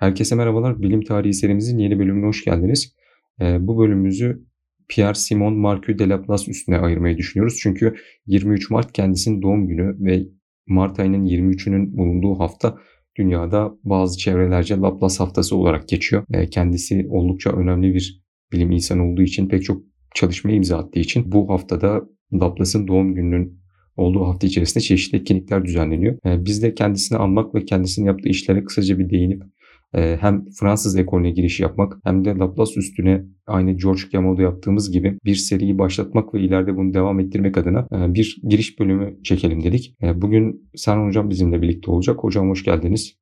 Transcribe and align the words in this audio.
Herkese 0.00 0.34
merhabalar. 0.34 0.82
Bilim 0.82 1.02
tarihi 1.02 1.34
serimizin 1.34 1.78
yeni 1.78 1.98
bölümüne 1.98 2.26
hoş 2.26 2.44
geldiniz. 2.44 2.94
Ee, 3.40 3.56
bu 3.60 3.78
bölümümüzü 3.78 4.44
Pierre 4.88 5.14
Simon 5.14 5.54
Marquis 5.54 5.98
de 5.98 6.08
Laplace 6.08 6.50
üstüne 6.50 6.78
ayırmayı 6.78 7.16
düşünüyoruz. 7.16 7.58
Çünkü 7.62 7.94
23 8.26 8.70
Mart 8.70 8.92
kendisinin 8.92 9.42
doğum 9.42 9.68
günü 9.68 9.96
ve 10.00 10.22
Mart 10.66 11.00
ayının 11.00 11.24
23'ünün 11.24 11.96
bulunduğu 11.96 12.38
hafta 12.38 12.78
dünyada 13.16 13.72
bazı 13.84 14.18
çevrelerce 14.18 14.76
Laplace 14.76 15.16
haftası 15.18 15.56
olarak 15.56 15.88
geçiyor. 15.88 16.24
Ee, 16.32 16.46
kendisi 16.46 17.06
oldukça 17.10 17.50
önemli 17.50 17.94
bir 17.94 18.22
bilim 18.52 18.70
insanı 18.70 19.12
olduğu 19.12 19.22
için 19.22 19.48
pek 19.48 19.64
çok 19.64 19.82
çalışmaya 20.14 20.56
imza 20.56 20.78
attığı 20.78 21.00
için 21.00 21.32
bu 21.32 21.48
haftada 21.50 22.02
Laplace'ın 22.32 22.88
doğum 22.88 23.14
gününün 23.14 23.60
olduğu 23.96 24.26
hafta 24.26 24.46
içerisinde 24.46 24.84
çeşitli 24.84 25.18
etkinlikler 25.18 25.64
düzenleniyor. 25.64 26.18
Ee, 26.26 26.44
biz 26.44 26.62
de 26.62 26.74
kendisini 26.74 27.18
anmak 27.18 27.54
ve 27.54 27.64
kendisinin 27.64 28.06
yaptığı 28.06 28.28
işlere 28.28 28.64
kısaca 28.64 28.98
bir 28.98 29.10
değinip 29.10 29.42
e, 29.42 29.46
hem 29.92 30.44
Fransız 30.60 30.96
ekolüne 30.96 31.30
giriş 31.30 31.60
yapmak 31.60 31.98
hem 32.04 32.24
de 32.24 32.30
Laplace 32.30 32.72
üstüne 32.76 33.24
aynı 33.46 33.72
George 33.72 34.02
Gamo'da 34.12 34.42
yaptığımız 34.42 34.92
gibi 34.92 35.18
bir 35.24 35.34
seriyi 35.34 35.78
başlatmak 35.78 36.34
ve 36.34 36.40
ileride 36.40 36.76
bunu 36.76 36.94
devam 36.94 37.20
ettirmek 37.20 37.58
adına 37.58 37.86
e, 37.92 38.14
bir 38.14 38.40
giriş 38.48 38.78
bölümü 38.78 39.22
çekelim 39.22 39.64
dedik. 39.64 39.94
E, 40.02 40.22
bugün 40.22 40.70
Serhan 40.74 41.06
Hocam 41.06 41.30
bizimle 41.30 41.62
birlikte 41.62 41.90
olacak. 41.90 42.18
Hocam 42.24 42.48
hoş 42.48 42.64
geldiniz. 42.64 43.16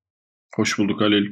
Hoş 0.55 0.79
bulduk 0.79 1.01
Halil. 1.01 1.25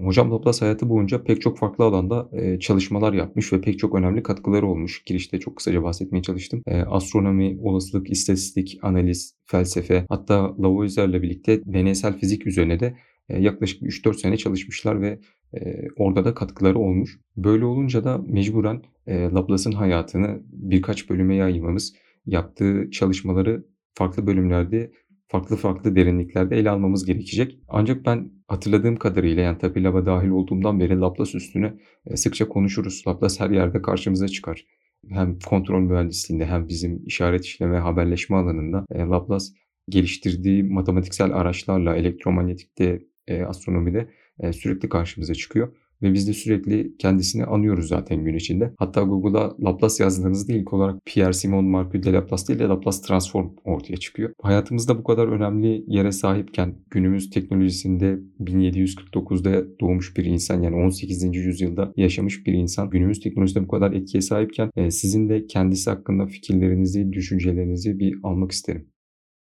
Hocam 0.00 0.30
Laplace 0.30 0.58
hayatı 0.60 0.88
boyunca 0.88 1.24
pek 1.24 1.40
çok 1.40 1.58
farklı 1.58 1.84
alanda 1.84 2.28
e, 2.32 2.58
çalışmalar 2.58 3.12
yapmış 3.12 3.52
ve 3.52 3.60
pek 3.60 3.78
çok 3.78 3.94
önemli 3.94 4.22
katkıları 4.22 4.66
olmuş. 4.66 5.02
Girişte 5.04 5.40
çok 5.40 5.56
kısaca 5.56 5.82
bahsetmeye 5.82 6.22
çalıştım. 6.22 6.62
Astronomi, 6.86 7.58
olasılık, 7.62 8.10
istatistik, 8.10 8.78
analiz, 8.82 9.34
felsefe 9.46 10.06
hatta 10.08 10.56
Lavoisier'le 10.58 11.22
birlikte 11.22 11.60
deneysel 11.64 12.18
fizik 12.18 12.46
üzerine 12.46 12.80
de 12.80 12.96
yaklaşık 13.38 13.82
3-4 13.82 14.14
sene 14.14 14.36
çalışmışlar 14.36 15.02
ve 15.02 15.18
e, 15.54 15.88
orada 15.96 16.24
da 16.24 16.34
katkıları 16.34 16.78
olmuş. 16.78 17.20
Böyle 17.36 17.64
olunca 17.64 18.04
da 18.04 18.18
mecburen 18.18 18.82
e, 19.06 19.20
Laplace'ın 19.20 19.74
hayatını 19.74 20.40
birkaç 20.52 21.10
bölüme 21.10 21.34
yaymamız, 21.34 21.94
yaptığı 22.26 22.90
çalışmaları 22.90 23.64
farklı 23.94 24.26
bölümlerde 24.26 24.92
farklı 25.28 25.56
farklı 25.56 25.96
derinliklerde 25.96 26.56
ele 26.56 26.70
almamız 26.70 27.04
gerekecek. 27.06 27.58
Ancak 27.68 28.06
ben 28.06 28.30
hatırladığım 28.48 28.96
kadarıyla 28.96 29.42
yani 29.42 29.58
tabi 29.58 29.82
Lab'a 29.82 30.06
dahil 30.06 30.28
olduğumdan 30.28 30.80
beri 30.80 31.00
Laplace 31.00 31.38
üstüne 31.38 31.74
sıkça 32.14 32.48
konuşuruz. 32.48 33.04
Laplace 33.08 33.44
her 33.44 33.50
yerde 33.50 33.82
karşımıza 33.82 34.28
çıkar. 34.28 34.66
Hem 35.08 35.38
kontrol 35.38 35.80
mühendisliğinde 35.80 36.46
hem 36.46 36.68
bizim 36.68 37.02
işaret 37.06 37.44
işleme 37.44 37.78
haberleşme 37.78 38.36
alanında 38.36 38.86
Laplace 38.94 39.44
geliştirdiği 39.88 40.62
matematiksel 40.62 41.32
araçlarla 41.32 41.96
elektromanyetikte, 41.96 43.02
astronomide 43.48 44.08
sürekli 44.52 44.88
karşımıza 44.88 45.34
çıkıyor. 45.34 45.72
Ve 46.02 46.12
biz 46.12 46.28
de 46.28 46.32
sürekli 46.32 46.96
kendisini 46.98 47.44
anıyoruz 47.44 47.88
zaten 47.88 48.24
gün 48.24 48.34
içinde. 48.34 48.72
Hatta 48.78 49.02
Google'a 49.02 49.56
Laplace 49.64 50.04
yazdığınızda 50.04 50.52
ilk 50.52 50.72
olarak 50.72 51.04
Pierre 51.04 51.32
Simon 51.32 51.64
Marquis 51.64 52.02
de 52.02 52.12
Laplace 52.12 52.46
değil 52.48 52.58
de 52.58 52.64
Laplace 52.64 52.98
Transform 53.06 53.50
ortaya 53.64 53.96
çıkıyor. 53.96 54.30
Hayatımızda 54.42 54.98
bu 54.98 55.04
kadar 55.04 55.28
önemli 55.28 55.84
yere 55.86 56.12
sahipken 56.12 56.74
günümüz 56.90 57.30
teknolojisinde 57.30 58.18
1749'da 58.40 59.80
doğmuş 59.80 60.16
bir 60.16 60.24
insan 60.24 60.62
yani 60.62 60.76
18. 60.76 61.36
yüzyılda 61.36 61.92
yaşamış 61.96 62.46
bir 62.46 62.52
insan 62.52 62.90
günümüz 62.90 63.20
teknolojisinde 63.20 63.64
bu 63.64 63.68
kadar 63.68 63.92
etkiye 63.92 64.20
sahipken 64.20 64.70
e, 64.76 64.90
sizin 64.90 65.28
de 65.28 65.46
kendisi 65.46 65.90
hakkında 65.90 66.26
fikirlerinizi, 66.26 67.12
düşüncelerinizi 67.12 67.98
bir 67.98 68.18
almak 68.22 68.52
isterim. 68.52 68.86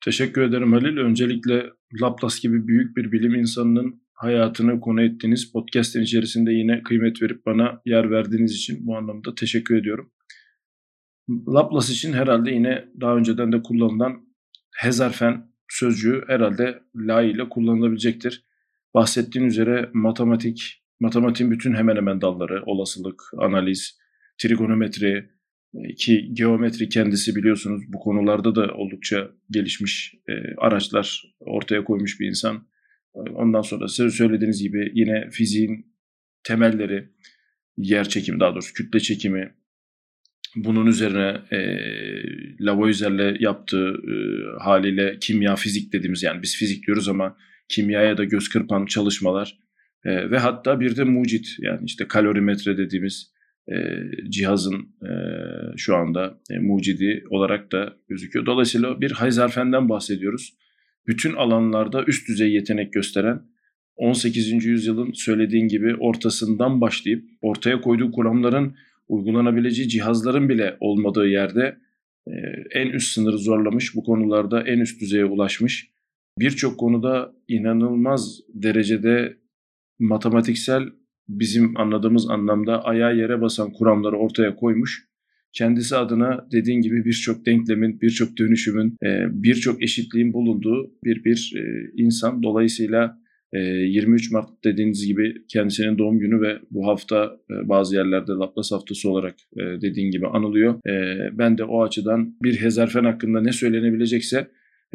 Teşekkür 0.06 0.42
ederim 0.42 0.74
Halil. 0.74 0.98
Öncelikle 0.98 1.70
Laplace 2.02 2.36
gibi 2.42 2.68
büyük 2.68 2.98
bir 2.98 3.12
bilim 3.12 3.36
insanının 3.36 4.02
hayatını 4.14 4.80
konu 4.80 5.02
ettiğiniz 5.02 5.52
podcast'in 5.52 6.02
içerisinde 6.02 6.52
yine 6.52 6.84
kıymet 6.84 7.22
verip 7.22 7.46
bana 7.46 7.82
yer 7.86 8.12
verdiğiniz 8.12 8.56
için 8.56 8.88
bu 8.88 8.98
anlamda 8.98 9.36
teşekkür 9.36 9.76
ediyorum. 9.76 10.12
Laplace 11.30 11.94
için 11.94 12.14
herhalde 12.14 12.52
yine 12.52 12.86
daha 13.02 13.16
önceden 13.16 13.52
de 13.52 13.62
kullanılan 13.62 14.28
hezarfen 14.76 15.52
sözcüğü 15.70 16.24
herhalde 16.28 16.84
layığıyla 16.96 17.50
kullanılabilecektir. 17.50 18.46
Bahsettiğin 18.94 19.46
üzere 19.46 19.90
matematik, 19.94 20.84
matematiğin 21.00 21.52
bütün 21.52 21.74
hemen 21.74 21.96
hemen 21.96 22.22
dalları, 22.22 22.64
olasılık, 22.66 23.22
analiz, 23.38 24.00
trigonometri, 24.38 25.30
ki 25.98 26.30
geometri 26.34 26.90
kendisi 26.90 27.36
biliyorsunuz 27.36 27.82
bu 27.88 28.00
konularda 28.00 28.56
da 28.56 28.74
oldukça 28.74 29.32
gelişmiş 29.52 30.16
e, 30.30 30.34
araçlar 30.58 31.24
ortaya 31.40 31.84
koymuş 31.84 32.20
bir 32.20 32.28
insan. 32.28 32.68
Ondan 33.14 33.62
sonra 33.62 33.88
size 33.88 34.10
söylediğiniz 34.10 34.64
gibi 34.64 34.92
yine 34.94 35.30
fiziğin 35.30 35.94
temelleri, 36.44 37.10
yer 37.78 38.10
çekimi 38.10 38.40
daha 38.40 38.52
doğrusu 38.52 38.74
kütle 38.74 39.00
çekimi, 39.00 39.54
bunun 40.56 40.86
üzerine 40.86 41.42
e, 41.52 41.58
Lavoisier'le 42.60 43.36
yaptığı 43.40 43.90
e, 43.90 44.16
haliyle 44.64 45.18
kimya 45.20 45.56
fizik 45.56 45.94
dediğimiz 45.94 46.24
yani 46.24 46.42
biz 46.42 46.58
fizik 46.58 46.88
diyoruz 46.88 47.10
ama 47.10 47.38
kimyaya 47.70 48.18
da 48.18 48.24
göz 48.24 48.50
kırpan 48.50 48.86
çalışmalar 48.86 49.60
e, 50.06 50.32
ve 50.32 50.38
hatta 50.38 50.80
bir 50.80 50.96
de 50.96 51.04
mucit 51.04 51.48
yani 51.60 51.80
işte 51.86 52.08
kalorimetre 52.08 52.78
dediğimiz 52.78 53.33
e, 53.68 53.76
cihazın 54.30 54.80
e, 55.02 55.12
şu 55.78 55.96
anda 55.96 56.40
e, 56.52 56.60
mucidi 56.60 57.24
olarak 57.30 57.72
da 57.72 57.94
gözüküyor. 58.10 58.46
Dolayısıyla 58.46 59.02
bir 59.02 59.12
Heisenberg'den 59.12 59.90
bahsediyoruz 59.90 60.58
bütün 61.08 61.34
alanlarda 61.34 62.04
üst 62.08 62.28
düzey 62.28 62.52
yetenek 62.52 62.94
gösteren 62.94 63.42
18. 63.96 64.66
yüzyılın 64.66 65.12
söylediğin 65.14 65.68
gibi 65.68 65.96
ortasından 65.96 66.82
başlayıp 66.82 67.24
ortaya 67.42 67.82
koyduğu 67.82 68.12
kuramların 68.12 68.76
uygulanabileceği 69.08 69.90
cihazların 69.90 70.50
bile 70.50 70.78
olmadığı 70.80 71.28
yerde 71.28 71.78
e, 72.28 72.32
en 72.72 72.88
üst 72.88 73.14
sınırı 73.14 73.38
zorlamış, 73.38 73.96
bu 73.96 74.04
konularda 74.04 74.62
en 74.62 74.80
üst 74.80 75.02
düzeye 75.02 75.26
ulaşmış. 75.26 75.94
Birçok 76.40 76.80
konuda 76.80 77.34
inanılmaz 77.48 78.40
derecede 78.54 79.38
matematiksel 80.00 80.84
bizim 81.30 81.78
anladığımız 81.78 82.30
anlamda 82.30 82.84
ayağa 82.84 83.12
yere 83.12 83.42
basan 83.42 83.72
kuramları 83.72 84.18
ortaya 84.18 84.56
koymuş 84.56 85.14
kendisi 85.54 85.96
adına 85.96 86.48
dediğin 86.52 86.82
gibi 86.82 87.06
birçok 87.06 87.46
denklemin, 87.46 88.02
birçok 88.02 88.38
dönüşümün, 88.38 88.98
e, 89.04 89.26
birçok 89.44 89.84
eşitliğin 89.84 90.34
bulunduğu 90.34 90.92
bir 91.04 91.24
bir 91.24 91.54
e, 91.58 91.92
insan. 92.04 92.44
Dolayısıyla 92.44 93.24
23 93.54 94.32
e, 94.32 94.34
Mart 94.34 94.50
dediğiniz 94.64 95.08
gibi 95.08 95.34
kendisinin 95.48 95.98
doğum 95.98 96.20
günü 96.20 96.42
ve 96.42 96.60
bu 96.72 96.88
hafta 96.88 97.32
bazı 97.50 97.96
yerlerde 97.96 98.32
Laplace 98.32 98.76
haftası 98.76 99.10
olarak 99.10 99.36
dediğin 99.58 100.12
gibi 100.12 100.28
anılıyor. 100.28 100.80
Ben 101.38 101.58
de 101.58 101.64
o 101.64 101.84
açıdan 101.84 102.36
bir 102.44 102.62
Hezarfen 102.62 103.04
hakkında 103.04 103.42
ne 103.42 103.52
söylenebilecekse 103.52 104.48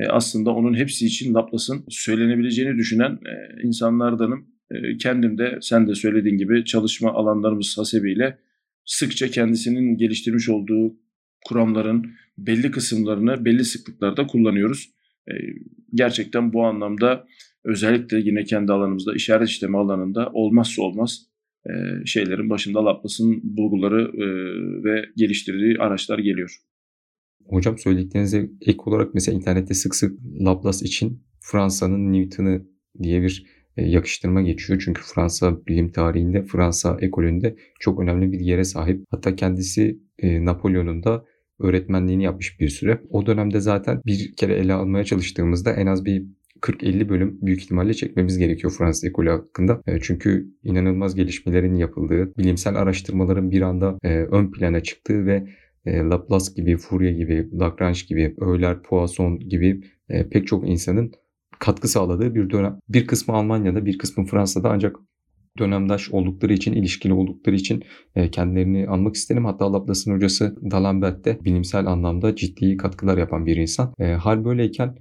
aslında 0.08 0.50
onun 0.50 0.74
hepsi 0.74 1.06
için 1.06 1.34
Laplace'ın 1.34 1.84
söylenebileceğini 1.88 2.76
düşünen 2.78 3.18
insanlardanım. 3.64 4.57
Kendim 5.00 5.38
de 5.38 5.58
sen 5.60 5.88
de 5.88 5.94
söylediğin 5.94 6.38
gibi 6.38 6.64
çalışma 6.64 7.12
alanlarımız 7.12 7.78
hasebiyle 7.78 8.38
sıkça 8.84 9.30
kendisinin 9.30 9.96
geliştirmiş 9.96 10.48
olduğu 10.48 10.96
kuramların 11.46 12.12
belli 12.38 12.70
kısımlarını 12.70 13.44
belli 13.44 13.64
sıklıklarda 13.64 14.26
kullanıyoruz. 14.26 14.90
Ee, 15.28 15.32
gerçekten 15.94 16.52
bu 16.52 16.64
anlamda 16.64 17.26
özellikle 17.64 18.18
yine 18.18 18.44
kendi 18.44 18.72
alanımızda 18.72 19.14
işaret 19.14 19.48
işleme 19.48 19.78
alanında 19.78 20.30
olmazsa 20.32 20.82
olmaz 20.82 21.26
e, 21.66 21.72
şeylerin 22.06 22.50
başında 22.50 22.84
Laplace'ın 22.84 23.40
bulguları 23.44 24.02
e, 24.02 24.26
ve 24.84 25.04
geliştirdiği 25.16 25.78
araçlar 25.78 26.18
geliyor. 26.18 26.56
Hocam 27.44 27.78
söylediklerinize 27.78 28.50
ek 28.60 28.78
olarak 28.86 29.14
mesela 29.14 29.36
internette 29.36 29.74
sık 29.74 29.94
sık 29.94 30.18
Laplace 30.40 30.84
için 30.84 31.22
Fransa'nın 31.40 32.12
Newton'ı 32.12 32.66
diye 33.02 33.22
bir 33.22 33.46
yakıştırma 33.82 34.42
geçiyor. 34.42 34.82
Çünkü 34.84 35.02
Fransa 35.02 35.66
bilim 35.66 35.92
tarihinde, 35.92 36.42
Fransa 36.42 36.96
ekolünde 37.00 37.56
çok 37.80 38.00
önemli 38.00 38.32
bir 38.32 38.40
yere 38.40 38.64
sahip. 38.64 39.04
Hatta 39.10 39.36
kendisi 39.36 39.98
e, 40.18 40.44
Napolyon'un 40.44 41.02
da 41.02 41.24
öğretmenliğini 41.60 42.24
yapmış 42.24 42.60
bir 42.60 42.68
süre. 42.68 43.00
O 43.10 43.26
dönemde 43.26 43.60
zaten 43.60 44.00
bir 44.06 44.34
kere 44.36 44.54
ele 44.54 44.72
almaya 44.72 45.04
çalıştığımızda 45.04 45.72
en 45.72 45.86
az 45.86 46.04
bir 46.04 46.26
40-50 46.60 47.08
bölüm 47.08 47.38
büyük 47.42 47.62
ihtimalle 47.62 47.94
çekmemiz 47.94 48.38
gerekiyor 48.38 48.72
Fransız 48.78 49.04
ekolü 49.04 49.30
hakkında. 49.30 49.82
E, 49.86 50.00
çünkü 50.00 50.48
inanılmaz 50.62 51.14
gelişmelerin 51.14 51.74
yapıldığı, 51.74 52.36
bilimsel 52.38 52.76
araştırmaların 52.76 53.50
bir 53.50 53.62
anda 53.62 53.98
ön 54.04 54.50
plana 54.50 54.80
çıktığı 54.80 55.26
ve 55.26 55.46
Laplace 55.86 56.52
gibi, 56.56 56.76
Fourier 56.76 57.12
gibi, 57.12 57.48
Lagrange 57.58 58.00
gibi, 58.08 58.34
Euler, 58.40 58.82
Poisson 58.82 59.38
gibi 59.38 59.80
pek 60.30 60.46
çok 60.46 60.68
insanın 60.68 61.12
katkı 61.60 61.88
sağladığı 61.88 62.34
bir 62.34 62.50
dönem. 62.50 62.78
Bir 62.88 63.06
kısmı 63.06 63.34
Almanya'da, 63.34 63.86
bir 63.86 63.98
kısmı 63.98 64.24
Fransa'da 64.24 64.70
ancak 64.70 64.96
dönemdaş 65.58 66.10
oldukları 66.10 66.52
için, 66.52 66.72
ilişkili 66.72 67.12
oldukları 67.12 67.56
için 67.56 67.84
e, 68.14 68.30
kendilerini 68.30 68.88
anmak 68.88 69.14
isterim. 69.14 69.44
Hatta 69.44 69.72
Laplace'ın 69.72 70.14
hocası 70.14 70.56
D'Alembert 70.70 71.24
de 71.24 71.38
bilimsel 71.44 71.86
anlamda 71.86 72.36
ciddi 72.36 72.76
katkılar 72.76 73.18
yapan 73.18 73.46
bir 73.46 73.56
insan. 73.56 73.94
E, 73.98 74.12
hal 74.12 74.44
böyleyken 74.44 74.98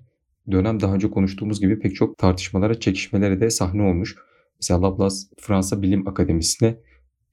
dönem 0.52 0.80
daha 0.80 0.96
önce 0.96 1.10
konuştuğumuz 1.10 1.62
gibi 1.62 1.80
pek 1.80 1.96
çok 1.96 2.18
tartışmalara, 2.18 2.80
çekişmelere 2.80 3.42
de 3.42 3.50
sahne 3.50 3.82
olmuş. 3.82 4.16
Mesela 4.62 4.82
Laplace 4.82 5.16
Fransa 5.40 5.82
Bilim 5.82 6.08
Akademisi'ne 6.08 6.78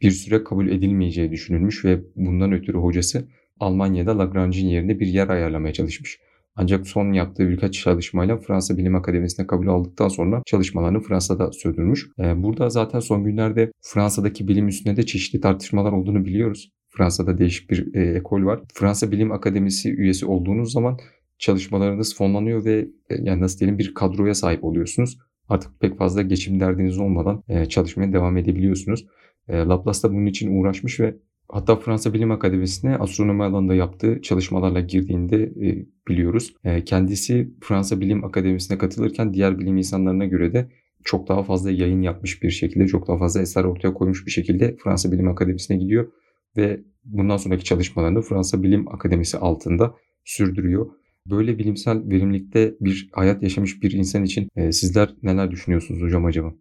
bir 0.00 0.10
süre 0.10 0.44
kabul 0.44 0.68
edilmeyeceği 0.68 1.30
düşünülmüş 1.30 1.84
ve 1.84 2.00
bundan 2.16 2.52
ötürü 2.52 2.78
hocası 2.78 3.28
Almanya'da 3.60 4.18
Lagrange'in 4.18 4.68
yerine 4.68 5.00
bir 5.00 5.06
yer 5.06 5.28
ayarlamaya 5.28 5.72
çalışmış. 5.72 6.18
Ancak 6.56 6.86
son 6.86 7.12
yaptığı 7.12 7.48
birkaç 7.48 7.74
çalışmayla 7.74 8.36
Fransa 8.36 8.76
Bilim 8.76 8.94
Akademisi'ne 8.94 9.46
kabul 9.46 9.66
aldıktan 9.66 10.08
sonra 10.08 10.42
çalışmalarını 10.46 11.00
Fransa'da 11.00 11.52
sürdürmüş. 11.52 12.08
Ee, 12.18 12.42
burada 12.42 12.70
zaten 12.70 13.00
son 13.00 13.24
günlerde 13.24 13.72
Fransa'daki 13.80 14.48
bilim 14.48 14.68
üstünde 14.68 14.96
de 14.96 15.06
çeşitli 15.06 15.40
tartışmalar 15.40 15.92
olduğunu 15.92 16.24
biliyoruz. 16.24 16.70
Fransa'da 16.96 17.38
değişik 17.38 17.70
bir 17.70 17.94
e, 17.94 18.16
ekol 18.16 18.44
var. 18.44 18.60
Fransa 18.74 19.10
Bilim 19.10 19.32
Akademisi 19.32 19.94
üyesi 19.94 20.26
olduğunuz 20.26 20.72
zaman 20.72 20.98
çalışmalarınız 21.38 22.16
fonlanıyor 22.16 22.64
ve 22.64 22.88
e, 23.10 23.14
yani 23.22 23.40
nasıl 23.40 23.58
diyelim 23.58 23.78
bir 23.78 23.94
kadroya 23.94 24.34
sahip 24.34 24.64
oluyorsunuz. 24.64 25.18
Artık 25.48 25.80
pek 25.80 25.98
fazla 25.98 26.22
geçim 26.22 26.60
derdiniz 26.60 26.98
olmadan 26.98 27.42
e, 27.48 27.66
çalışmaya 27.66 28.12
devam 28.12 28.36
edebiliyorsunuz. 28.36 29.06
Laplace 29.50 30.02
da 30.02 30.12
bunun 30.12 30.26
için 30.26 30.60
uğraşmış 30.60 31.00
ve 31.00 31.16
hatta 31.48 31.76
Fransa 31.76 32.14
Bilim 32.14 32.30
Akademisi'ne 32.30 32.96
astronomi 32.96 33.44
alanında 33.44 33.74
yaptığı 33.74 34.22
çalışmalarla 34.22 34.80
girdiğinde 34.80 35.42
e, 35.42 35.86
biliyoruz. 36.08 36.54
E, 36.64 36.84
kendisi 36.84 37.50
Fransa 37.60 38.00
Bilim 38.00 38.24
Akademisi'ne 38.24 38.78
katılırken 38.78 39.34
diğer 39.34 39.58
bilim 39.58 39.76
insanlarına 39.76 40.24
göre 40.24 40.52
de 40.52 40.70
çok 41.04 41.28
daha 41.28 41.42
fazla 41.42 41.70
yayın 41.70 42.02
yapmış 42.02 42.42
bir 42.42 42.50
şekilde, 42.50 42.86
çok 42.86 43.08
daha 43.08 43.18
fazla 43.18 43.40
eser 43.40 43.64
ortaya 43.64 43.94
koymuş 43.94 44.26
bir 44.26 44.30
şekilde 44.30 44.76
Fransa 44.84 45.12
Bilim 45.12 45.28
Akademisi'ne 45.28 45.76
gidiyor 45.76 46.12
ve 46.56 46.80
bundan 47.04 47.36
sonraki 47.36 47.64
çalışmalarını 47.64 48.22
Fransa 48.22 48.62
Bilim 48.62 48.94
Akademisi 48.94 49.38
altında 49.38 49.94
sürdürüyor. 50.24 50.86
Böyle 51.30 51.58
bilimsel 51.58 52.10
verimlilikte 52.10 52.74
bir 52.80 53.08
hayat 53.12 53.42
yaşamış 53.42 53.82
bir 53.82 53.92
insan 53.92 54.24
için 54.24 54.48
e, 54.56 54.72
sizler 54.72 55.14
neler 55.22 55.50
düşünüyorsunuz 55.50 56.02
hocam 56.02 56.24
acaba? 56.24 56.54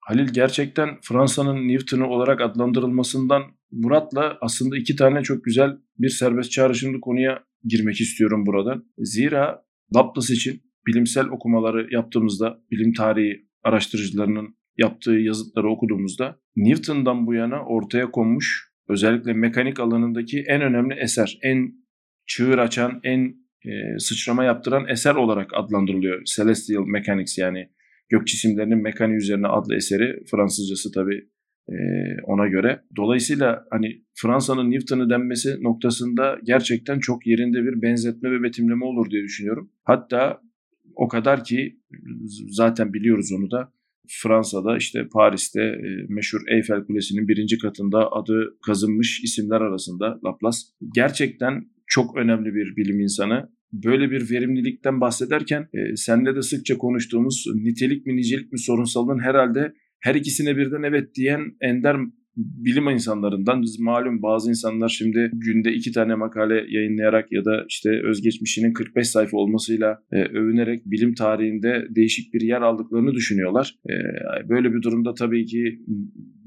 Halil 0.00 0.28
gerçekten 0.32 0.88
Fransa'nın 1.02 1.68
Newton'u 1.68 2.06
olarak 2.06 2.40
adlandırılmasından 2.40 3.42
Murat'la 3.70 4.38
aslında 4.40 4.78
iki 4.78 4.96
tane 4.96 5.22
çok 5.22 5.44
güzel 5.44 5.70
bir 5.98 6.08
serbest 6.08 6.50
çağrışımlı 6.50 7.00
konuya 7.00 7.44
girmek 7.64 8.00
istiyorum 8.00 8.46
burada. 8.46 8.82
Zira 8.98 9.62
Laplace 9.94 10.34
için 10.34 10.62
bilimsel 10.86 11.26
okumaları 11.26 11.94
yaptığımızda, 11.94 12.58
bilim 12.70 12.92
tarihi 12.92 13.46
araştırıcılarının 13.64 14.56
yaptığı 14.78 15.12
yazıtları 15.12 15.70
okuduğumuzda 15.70 16.38
Newton'dan 16.56 17.26
bu 17.26 17.34
yana 17.34 17.64
ortaya 17.64 18.10
konmuş 18.10 18.70
özellikle 18.88 19.32
mekanik 19.32 19.80
alanındaki 19.80 20.44
en 20.48 20.60
önemli 20.60 20.94
eser, 20.94 21.38
en 21.42 21.72
çığır 22.26 22.58
açan, 22.58 23.00
en 23.02 23.34
e, 23.64 23.98
sıçrama 23.98 24.44
yaptıran 24.44 24.88
eser 24.88 25.14
olarak 25.14 25.50
adlandırılıyor. 25.54 26.24
Celestial 26.24 26.84
Mechanics 26.86 27.38
yani 27.38 27.70
gök 28.10 28.26
cisimlerinin 28.26 28.82
mekaniği 28.82 29.16
üzerine 29.16 29.46
adlı 29.46 29.76
eseri 29.76 30.24
Fransızcası 30.30 30.92
tabii 30.92 31.28
e, 31.68 31.76
ona 32.24 32.48
göre. 32.48 32.82
Dolayısıyla 32.96 33.64
hani 33.70 34.04
Fransa'nın 34.14 34.70
Newton'u 34.70 35.10
denmesi 35.10 35.62
noktasında 35.62 36.38
gerçekten 36.44 36.98
çok 36.98 37.26
yerinde 37.26 37.64
bir 37.64 37.82
benzetme 37.82 38.30
ve 38.30 38.42
betimleme 38.42 38.84
olur 38.84 39.10
diye 39.10 39.22
düşünüyorum. 39.22 39.70
Hatta 39.84 40.40
o 40.96 41.08
kadar 41.08 41.44
ki 41.44 41.80
zaten 42.50 42.92
biliyoruz 42.92 43.32
onu 43.32 43.50
da 43.50 43.72
Fransa'da 44.08 44.76
işte 44.76 45.08
Paris'te 45.12 45.62
e, 45.62 46.06
meşhur 46.08 46.40
Eyfel 46.48 46.84
Kulesi'nin 46.84 47.28
birinci 47.28 47.58
katında 47.58 48.12
adı 48.12 48.58
kazınmış 48.66 49.20
isimler 49.24 49.60
arasında 49.60 50.20
Laplace. 50.24 50.58
Gerçekten 50.94 51.64
çok 51.86 52.16
önemli 52.16 52.54
bir 52.54 52.76
bilim 52.76 53.00
insanı. 53.00 53.50
Böyle 53.72 54.10
bir 54.10 54.30
verimlilikten 54.30 55.00
bahsederken 55.00 55.68
e, 55.74 55.96
senle 55.96 56.36
de 56.36 56.42
sıkça 56.42 56.78
konuştuğumuz 56.78 57.44
nitelik 57.54 58.06
mi 58.06 58.16
nicelik 58.16 58.52
mi 58.52 58.58
sorunsalının 58.58 59.18
herhalde 59.18 59.72
her 60.00 60.14
ikisine 60.14 60.56
birden 60.56 60.82
evet 60.82 61.14
diyen 61.14 61.40
ender 61.60 61.96
bilim 62.36 62.88
insanlarından 62.88 63.64
malum 63.78 64.22
bazı 64.22 64.50
insanlar 64.50 64.88
şimdi 64.88 65.30
günde 65.32 65.72
iki 65.72 65.92
tane 65.92 66.14
makale 66.14 66.54
yayınlayarak 66.68 67.32
ya 67.32 67.44
da 67.44 67.64
işte 67.68 67.90
özgeçmişinin 68.04 68.72
45 68.72 69.08
sayfa 69.08 69.36
olmasıyla 69.36 70.02
e, 70.12 70.22
övünerek 70.22 70.86
bilim 70.86 71.14
tarihinde 71.14 71.86
değişik 71.90 72.34
bir 72.34 72.40
yer 72.40 72.62
aldıklarını 72.62 73.14
düşünüyorlar. 73.14 73.74
E, 73.90 73.94
böyle 74.48 74.72
bir 74.72 74.82
durumda 74.82 75.14
tabii 75.14 75.46
ki 75.46 75.80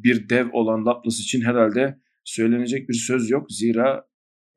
bir 0.04 0.30
dev 0.30 0.48
olan 0.52 0.86
Laplace 0.86 1.22
için 1.22 1.42
herhalde 1.42 1.98
söylenecek 2.24 2.90
bir 2.90 2.94
söz 2.94 3.30
yok. 3.30 3.52
Zira 3.52 4.04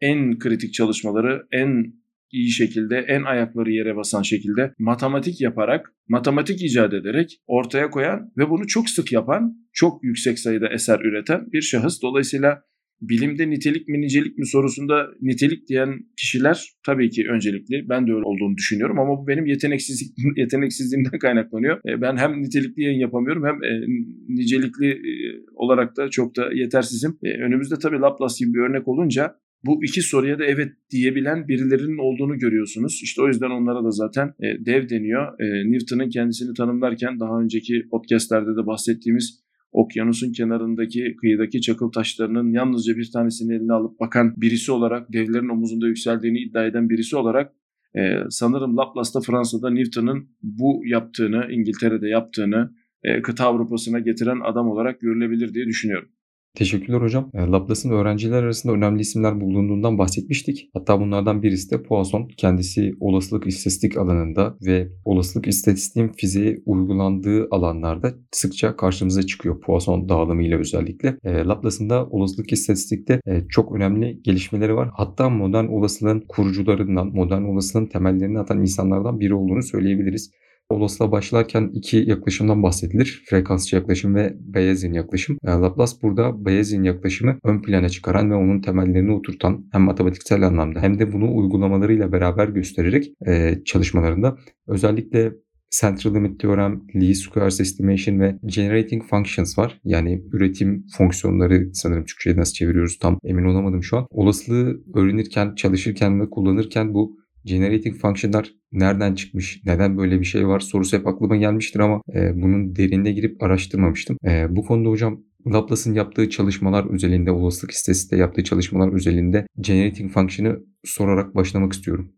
en 0.01 0.39
kritik 0.39 0.75
çalışmaları 0.75 1.47
en 1.53 1.93
iyi 2.33 2.51
şekilde, 2.51 2.97
en 2.99 3.23
ayakları 3.23 3.73
yere 3.73 3.97
basan 3.97 4.23
şekilde 4.23 4.73
matematik 4.79 5.41
yaparak, 5.41 5.93
matematik 6.09 6.63
icat 6.63 6.95
ederek 6.95 7.41
ortaya 7.47 7.91
koyan 7.91 8.33
ve 8.39 8.51
bunu 8.51 8.67
çok 8.67 8.89
sık 8.91 9.13
yapan, 9.13 9.55
çok 9.73 10.05
yüksek 10.05 10.39
sayıda 10.39 10.69
eser 10.69 11.01
üreten 11.01 11.53
bir 11.53 11.63
şahıs. 11.63 12.03
Dolayısıyla 12.03 12.63
bilimde 13.01 13.51
nitelik 13.51 13.89
mi 13.89 14.01
nicelik 14.01 14.39
mi 14.39 14.47
sorusunda 14.47 15.07
nitelik 15.23 15.69
diyen 15.69 15.91
kişiler 16.17 16.69
tabii 16.87 17.11
ki 17.11 17.25
öncelikli. 17.31 17.89
Ben 17.89 18.07
de 18.07 18.13
öyle 18.13 18.25
olduğunu 18.25 18.57
düşünüyorum 18.57 18.99
ama 18.99 19.19
bu 19.19 19.27
benim 19.27 19.47
yeteneksizlik 19.47 20.15
yeteneksizliğimden 20.37 21.19
kaynaklanıyor. 21.19 21.77
E, 21.77 22.01
ben 22.01 22.17
hem 22.17 22.43
nitelikli 22.43 22.83
yayın 22.83 22.99
yapamıyorum 22.99 23.45
hem 23.45 23.65
e, 23.65 23.81
nicelikli 24.29 24.91
e, 24.91 25.13
olarak 25.55 25.97
da 25.97 26.11
çok 26.11 26.37
da 26.37 26.53
yetersizim. 26.55 27.19
Önümüzde 27.25 27.75
tabii 27.83 27.99
Laplace 27.99 28.45
gibi 28.45 28.55
bir 28.55 28.61
örnek 28.61 28.89
olunca 28.89 29.35
bu 29.65 29.85
iki 29.85 30.03
soruya 30.03 30.39
da 30.39 30.45
evet 30.45 30.73
diyebilen 30.91 31.49
birilerinin 31.49 31.99
olduğunu 31.99 32.39
görüyorsunuz. 32.39 33.01
İşte 33.03 33.23
o 33.23 33.27
yüzden 33.27 33.51
onlara 33.51 33.85
da 33.85 33.91
zaten 33.91 34.35
e, 34.41 34.67
dev 34.67 34.89
deniyor. 34.89 35.41
E, 35.41 35.73
Newton'un 35.73 36.09
kendisini 36.09 36.55
tanımlarken 36.55 37.21
daha 37.21 37.41
önceki 37.41 37.89
podcastlerde 37.91 38.51
de 38.51 38.67
bahsettiğimiz 38.67 39.47
okyanusun 39.73 40.33
kenarındaki 40.33 41.17
kıyıdaki 41.21 41.61
çakıl 41.61 41.93
taşlarının 41.93 42.53
yalnızca 42.53 42.97
bir 42.97 43.11
tanesini 43.13 43.55
eline 43.55 43.73
alıp 43.73 44.01
bakan 44.01 44.35
birisi 44.37 44.73
olarak 44.73 45.13
devlerin 45.13 45.49
omuzunda 45.49 45.89
yükseldiğini 45.89 46.39
iddia 46.39 46.67
eden 46.67 46.91
birisi 46.91 47.17
olarak 47.17 47.53
e, 47.99 48.01
sanırım 48.31 48.77
Laplace'da 48.77 49.21
Fransa'da 49.21 49.71
Newton'un 49.71 50.29
bu 50.43 50.83
yaptığını 50.87 51.47
İngiltere'de 51.51 52.09
yaptığını 52.09 52.71
e, 53.03 53.23
kıta 53.23 53.47
Avrupa'sına 53.47 53.99
getiren 53.99 54.41
adam 54.45 54.69
olarak 54.69 55.01
görülebilir 55.01 55.55
diye 55.55 55.67
düşünüyorum. 55.67 56.09
Teşekkürler 56.57 57.01
hocam. 57.01 57.31
E, 57.35 57.39
Laplace'ın 57.39 57.93
öğrenciler 57.93 58.43
arasında 58.43 58.73
önemli 58.73 59.01
isimler 59.01 59.41
bulunduğundan 59.41 59.99
bahsetmiştik. 59.99 60.71
Hatta 60.75 61.01
bunlardan 61.01 61.43
birisi 61.43 61.71
de 61.71 61.83
Poisson. 61.83 62.29
Kendisi 62.37 62.93
olasılık 63.01 63.47
istatistik 63.47 63.97
alanında 63.97 64.57
ve 64.67 64.89
olasılık 65.05 65.47
istatistiğin 65.47 66.09
fiziğe 66.09 66.63
uygulandığı 66.67 67.49
alanlarda 67.51 68.15
sıkça 68.33 68.77
karşımıza 68.77 69.23
çıkıyor. 69.23 69.61
Poisson 69.61 70.09
dağılımı 70.09 70.43
ile 70.43 70.59
özellikle. 70.59 71.19
E, 71.25 71.33
Laplace'ın 71.33 71.91
da 71.91 72.07
olasılık 72.07 72.53
istatistikte 72.53 73.21
e, 73.27 73.43
çok 73.49 73.73
önemli 73.73 74.21
gelişmeleri 74.23 74.75
var. 74.75 74.91
Hatta 74.95 75.31
modern 75.31 75.67
olasılığın 75.67 76.25
kurucularından, 76.29 77.07
modern 77.07 77.43
olasılığın 77.43 77.87
temellerini 77.87 78.39
atan 78.39 78.61
insanlardan 78.61 79.21
biri 79.21 79.35
olduğunu 79.35 79.63
söyleyebiliriz. 79.63 80.31
Olasılığa 80.71 81.13
başlarken 81.13 81.71
iki 81.75 81.97
yaklaşımdan 81.97 82.63
bahsedilir. 82.63 83.23
Frekansçı 83.31 83.77
yaklaşım 83.77 84.15
ve 84.15 84.35
Bayesian 84.39 84.93
yaklaşım. 84.93 85.39
E, 85.45 85.51
Laplace 85.51 85.93
burada 86.03 86.45
Bayesian 86.45 86.83
yaklaşımı 86.83 87.39
ön 87.45 87.63
plana 87.63 87.89
çıkaran 87.89 88.31
ve 88.31 88.35
onun 88.35 88.61
temellerini 88.61 89.13
oturtan 89.13 89.67
hem 89.73 89.83
matematiksel 89.83 90.43
anlamda 90.43 90.83
hem 90.83 90.99
de 90.99 91.13
bunu 91.13 91.37
uygulamalarıyla 91.37 92.13
beraber 92.13 92.49
göstererek 92.49 93.13
e, 93.27 93.59
çalışmalarında 93.65 94.37
özellikle 94.67 95.33
Central 95.81 96.15
Limit 96.15 96.41
Theorem, 96.41 96.83
Least 96.95 97.23
Squares 97.23 97.61
Estimation 97.61 98.21
ve 98.21 98.39
Generating 98.45 99.05
Functions 99.05 99.59
var. 99.59 99.81
Yani 99.85 100.23
üretim 100.33 100.87
fonksiyonları 100.97 101.71
sanırım 101.75 102.05
Türkçe'ye 102.05 102.37
nasıl 102.37 102.55
çeviriyoruz 102.55 102.99
tam 102.99 103.19
emin 103.25 103.45
olamadım 103.45 103.83
şu 103.83 103.97
an. 103.97 104.07
Olasılığı 104.11 104.81
öğrenirken, 104.95 105.55
çalışırken 105.55 106.21
ve 106.21 106.31
kullanırken 106.31 106.95
bu 106.95 107.17
generating 107.47 107.97
function'lar 107.97 108.53
nereden 108.73 109.15
çıkmış, 109.15 109.61
neden 109.67 109.99
böyle 109.99 110.21
bir 110.21 110.25
şey 110.25 110.49
var 110.49 110.61
sorusu 110.61 110.99
hep 110.99 111.07
aklıma 111.07 111.37
gelmiştir 111.37 111.81
ama 111.81 112.01
e, 112.15 112.43
bunun 112.43 112.77
derinine 112.77 113.13
girip 113.13 113.43
araştırmamıştım. 113.43 114.17
E, 114.25 114.57
bu 114.57 114.65
konuda 114.65 114.89
hocam 114.89 115.21
Laplace'ın 115.47 115.95
yaptığı 115.95 116.31
çalışmalar 116.31 116.95
özelinde, 116.95 117.31
olasılık 117.31 117.71
istatistiğinde 117.71 118.23
yaptığı 118.23 118.45
çalışmalar 118.45 118.93
özelinde 118.93 119.47
generating 119.61 120.13
function'ı 120.13 120.59
sorarak 120.85 121.35
başlamak 121.35 121.73
istiyorum. 121.73 122.13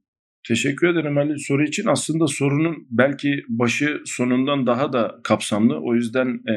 Teşekkür 0.49 0.89
ederim 0.89 1.19
Ali 1.19 1.39
soru 1.39 1.65
için. 1.65 1.87
Aslında 1.87 2.27
sorunun 2.27 2.87
belki 2.91 3.45
başı 3.49 4.01
sonundan 4.05 4.67
daha 4.67 4.93
da 4.93 5.21
kapsamlı. 5.25 5.81
O 5.81 5.95
yüzden 5.95 6.27
e, 6.27 6.55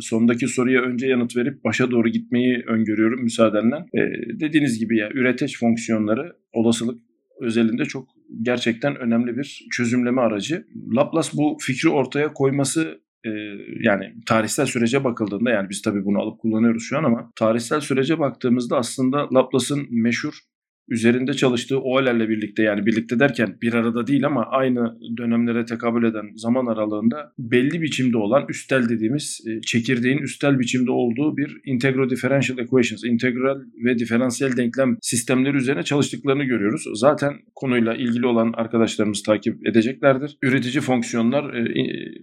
sondaki 0.00 0.48
soruya 0.48 0.82
önce 0.82 1.06
yanıt 1.06 1.36
verip 1.36 1.64
başa 1.64 1.90
doğru 1.90 2.08
gitmeyi 2.08 2.62
öngörüyorum 2.68 3.22
müsaadenle. 3.22 3.76
E, 3.76 4.00
dediğiniz 4.40 4.78
gibi 4.78 4.98
ya 4.98 5.08
üreteç 5.14 5.58
fonksiyonları 5.58 6.32
olasılık 6.52 7.09
özelinde 7.40 7.84
çok 7.84 8.08
gerçekten 8.42 8.96
önemli 8.96 9.36
bir 9.36 9.66
çözümleme 9.70 10.20
aracı. 10.20 10.66
Laplace 10.96 11.28
bu 11.32 11.56
fikri 11.60 11.88
ortaya 11.88 12.32
koyması 12.32 13.00
e, 13.24 13.30
yani 13.80 14.14
tarihsel 14.26 14.66
sürece 14.66 15.04
bakıldığında 15.04 15.50
yani 15.50 15.70
biz 15.70 15.82
tabii 15.82 16.04
bunu 16.04 16.18
alıp 16.18 16.40
kullanıyoruz 16.40 16.82
şu 16.82 16.98
an 16.98 17.04
ama 17.04 17.32
tarihsel 17.36 17.80
sürece 17.80 18.18
baktığımızda 18.18 18.76
aslında 18.76 19.28
Laplace'ın 19.34 19.86
meşhur 19.90 20.38
üzerinde 20.90 21.34
çalıştığı 21.34 21.80
OEL'lerle 21.80 22.28
birlikte 22.28 22.62
yani 22.62 22.86
birlikte 22.86 23.18
derken 23.18 23.56
bir 23.62 23.74
arada 23.74 24.06
değil 24.06 24.26
ama 24.26 24.44
aynı 24.44 24.98
dönemlere 25.16 25.64
tekabül 25.64 26.04
eden 26.04 26.30
zaman 26.36 26.66
aralığında 26.66 27.32
belli 27.38 27.82
biçimde 27.82 28.16
olan 28.16 28.46
üstel 28.48 28.88
dediğimiz 28.88 29.40
e, 29.46 29.60
çekirdeğin 29.60 30.18
üstel 30.18 30.58
biçimde 30.58 30.90
olduğu 30.90 31.36
bir 31.36 31.60
integral 31.64 32.10
differential 32.10 32.58
equations, 32.58 33.04
integral 33.04 33.60
ve 33.84 33.98
diferansiyel 33.98 34.56
denklem 34.56 34.96
sistemleri 35.02 35.56
üzerine 35.56 35.82
çalıştıklarını 35.82 36.44
görüyoruz. 36.44 36.84
Zaten 36.94 37.34
konuyla 37.54 37.94
ilgili 37.94 38.26
olan 38.26 38.52
arkadaşlarımız 38.56 39.22
takip 39.22 39.66
edeceklerdir. 39.66 40.36
Üretici 40.42 40.80
fonksiyonlar 40.80 41.54
e, 41.54 41.64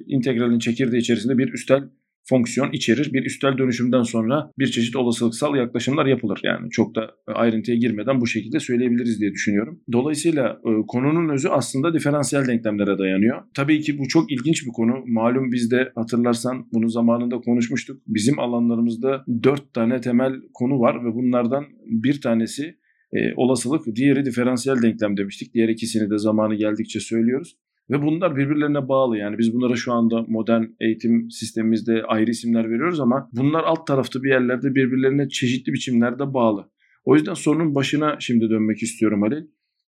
integralin 0.07 0.59
çekirdeği 0.59 1.01
içerisinde 1.01 1.37
bir 1.37 1.53
üstel 1.53 1.83
fonksiyon 2.29 2.71
içerir. 2.71 3.13
Bir 3.13 3.25
üstel 3.25 3.57
dönüşümden 3.57 4.03
sonra 4.03 4.51
bir 4.59 4.67
çeşit 4.67 4.95
olasılıksal 4.95 5.55
yaklaşımlar 5.55 6.05
yapılır. 6.05 6.39
Yani 6.43 6.69
çok 6.69 6.95
da 6.95 7.11
ayrıntıya 7.27 7.77
girmeden 7.77 8.21
bu 8.21 8.27
şekilde 8.27 8.59
söyleyebiliriz 8.59 9.21
diye 9.21 9.31
düşünüyorum. 9.31 9.79
Dolayısıyla 9.91 10.61
e, 10.65 10.71
konunun 10.87 11.29
özü 11.29 11.47
aslında 11.47 11.93
diferansiyel 11.93 12.47
denklemlere 12.47 12.97
dayanıyor. 12.97 13.41
Tabii 13.53 13.81
ki 13.81 13.99
bu 13.99 14.07
çok 14.07 14.31
ilginç 14.31 14.65
bir 14.65 14.71
konu. 14.71 15.03
Malum 15.05 15.51
biz 15.51 15.71
de 15.71 15.91
hatırlarsan 15.95 16.67
bunu 16.73 16.89
zamanında 16.89 17.37
konuşmuştuk. 17.37 18.01
Bizim 18.07 18.39
alanlarımızda 18.39 19.23
dört 19.43 19.73
tane 19.73 20.01
temel 20.01 20.33
konu 20.53 20.79
var 20.79 21.05
ve 21.05 21.13
bunlardan 21.15 21.65
bir 21.85 22.21
tanesi 22.21 22.77
e, 23.13 23.33
olasılık, 23.35 23.95
diğeri 23.95 24.25
diferansiyel 24.25 24.81
denklem 24.81 25.17
demiştik. 25.17 25.53
Diğer 25.53 25.69
ikisini 25.69 26.09
de 26.09 26.17
zamanı 26.17 26.55
geldikçe 26.55 26.99
söylüyoruz. 26.99 27.57
Ve 27.89 28.01
bunlar 28.01 28.35
birbirlerine 28.35 28.87
bağlı 28.87 29.17
yani 29.17 29.37
biz 29.37 29.53
bunlara 29.53 29.75
şu 29.75 29.93
anda 29.93 30.25
modern 30.27 30.63
eğitim 30.79 31.31
sistemimizde 31.31 32.03
ayrı 32.03 32.31
isimler 32.31 32.69
veriyoruz 32.69 32.99
ama 32.99 33.29
bunlar 33.31 33.63
alt 33.63 33.87
tarafta 33.87 34.23
bir 34.23 34.29
yerlerde 34.29 34.75
birbirlerine 34.75 35.29
çeşitli 35.29 35.73
biçimlerde 35.73 36.33
bağlı. 36.33 36.69
O 37.05 37.15
yüzden 37.15 37.33
sorunun 37.33 37.75
başına 37.75 38.15
şimdi 38.19 38.49
dönmek 38.49 38.83
istiyorum 38.83 39.21
Halil. 39.21 39.43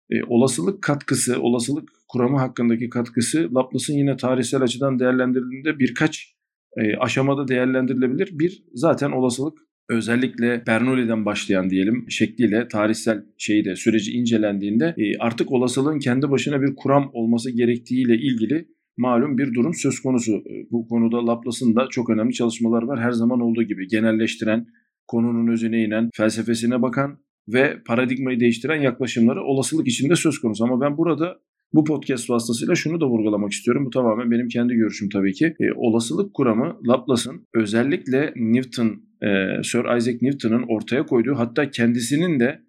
E, 0.10 0.24
olasılık 0.28 0.82
katkısı, 0.82 1.42
olasılık 1.42 1.90
kuramı 2.08 2.38
hakkındaki 2.38 2.90
katkısı 2.90 3.50
Laplace'ın 3.56 3.98
yine 3.98 4.18
tarihsel 4.18 4.62
açıdan 4.62 5.00
değerlendirildiğinde 5.00 5.80
birkaç 5.80 6.36
e, 6.78 6.96
aşamada 6.98 7.48
değerlendirilebilir. 7.48 8.40
Bir 8.40 8.64
zaten 8.74 9.12
olasılık 9.12 9.58
özellikle 9.90 10.64
Bernoulli'den 10.68 11.26
başlayan 11.26 11.70
diyelim 11.70 12.06
şekliyle 12.10 12.68
tarihsel 12.68 13.24
şeyi 13.38 13.66
de 13.66 13.76
süreci 13.76 14.12
incelendiğinde 14.12 14.94
e, 14.98 15.18
artık 15.18 15.52
olasılığın 15.52 16.00
kendi 16.00 16.32
başına 16.32 16.62
bir 16.62 16.76
kuram 16.76 17.10
olması 17.14 17.52
gerektiğiyle 17.52 18.16
ilgili 18.16 18.68
malum 18.98 19.38
bir 19.38 19.54
durum 19.54 19.74
söz 19.74 20.00
konusu. 20.00 20.32
E, 20.32 20.72
bu 20.72 20.88
konuda 20.88 21.28
Laplace'ın 21.28 21.76
da 21.76 21.88
çok 21.90 22.10
önemli 22.10 22.34
çalışmalar 22.34 22.84
var. 22.84 23.00
Her 23.00 23.12
zaman 23.12 23.40
olduğu 23.40 23.64
gibi 23.64 23.88
genelleştiren, 23.88 24.68
konunun 25.08 25.52
özüne 25.52 25.84
inen, 25.84 26.10
felsefesine 26.14 26.82
bakan 26.82 27.20
ve 27.48 27.84
paradigmayı 27.88 28.40
değiştiren 28.40 28.82
yaklaşımları 28.82 29.44
olasılık 29.44 29.88
içinde 29.88 30.16
söz 30.16 30.40
konusu. 30.40 30.64
Ama 30.64 30.82
ben 30.82 30.98
burada 30.98 31.40
bu 31.74 31.84
podcast 31.84 32.30
vasıtasıyla 32.30 32.76
şunu 32.76 33.02
da 33.02 33.08
vurgulamak 33.08 33.52
istiyorum. 33.52 33.86
Bu 33.86 33.90
tamamen 33.90 34.32
benim 34.32 34.48
kendi 34.48 34.74
görüşüm 34.74 35.10
tabii 35.10 35.34
ki. 35.34 35.46
E, 35.60 35.72
olasılık 35.76 36.34
kuramı 36.34 36.78
Laplace'ın 36.88 37.48
özellikle 37.56 38.34
Newton 38.36 38.88
e, 39.22 39.28
Sir 39.64 39.98
Isaac 39.98 40.22
Newton'ın 40.22 40.64
ortaya 40.68 41.06
koyduğu 41.06 41.36
hatta 41.36 41.72
kendisinin 41.72 42.40
de 42.40 42.62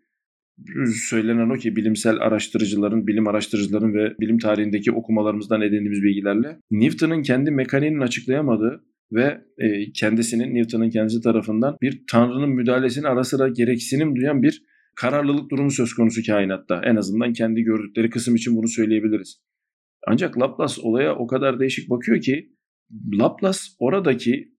söylenen 1.09 1.50
o 1.50 1.54
ki 1.54 1.76
bilimsel 1.76 2.16
araştırıcıların, 2.16 3.07
bilim 3.07 3.28
araştırıcıların 3.28 3.95
ve 3.95 4.14
bilim 4.21 4.38
tarihindeki 4.38 4.92
okumalarımızdan 4.92 5.61
edindiğimiz 5.61 6.02
bilgilerle 6.02 6.59
Newton'ın 6.71 7.23
kendi 7.23 7.50
mekaniğini 7.50 8.02
açıklayamadığı 8.02 8.85
ve 9.12 9.40
e, 9.59 9.92
kendisinin 9.92 10.54
Newton'ın 10.54 10.90
kendisi 10.90 11.21
tarafından 11.21 11.76
bir 11.83 12.02
tanrının 12.11 12.50
müdahalesini 12.50 13.09
ara 13.09 13.25
sıra 13.25 13.49
gereksinim 13.49 14.16
duyan 14.16 14.42
bir 14.42 14.62
kararlılık 15.00 15.50
durumu 15.50 15.71
söz 15.71 15.95
konusu 15.95 16.21
kainatta. 16.26 16.80
En 16.85 16.97
azından 16.97 17.33
kendi 17.33 17.62
gördükleri 17.62 18.11
kısım 18.11 18.35
için 18.35 18.57
bunu 18.57 18.69
söyleyebiliriz. 18.69 19.42
Ancak 20.07 20.38
Laplace 20.38 20.80
olaya 20.83 21.16
o 21.16 21.26
kadar 21.26 21.61
değişik 21.61 21.90
bakıyor 21.90 22.21
ki 22.21 22.52
Laplace 23.12 23.59
oradaki 23.78 24.54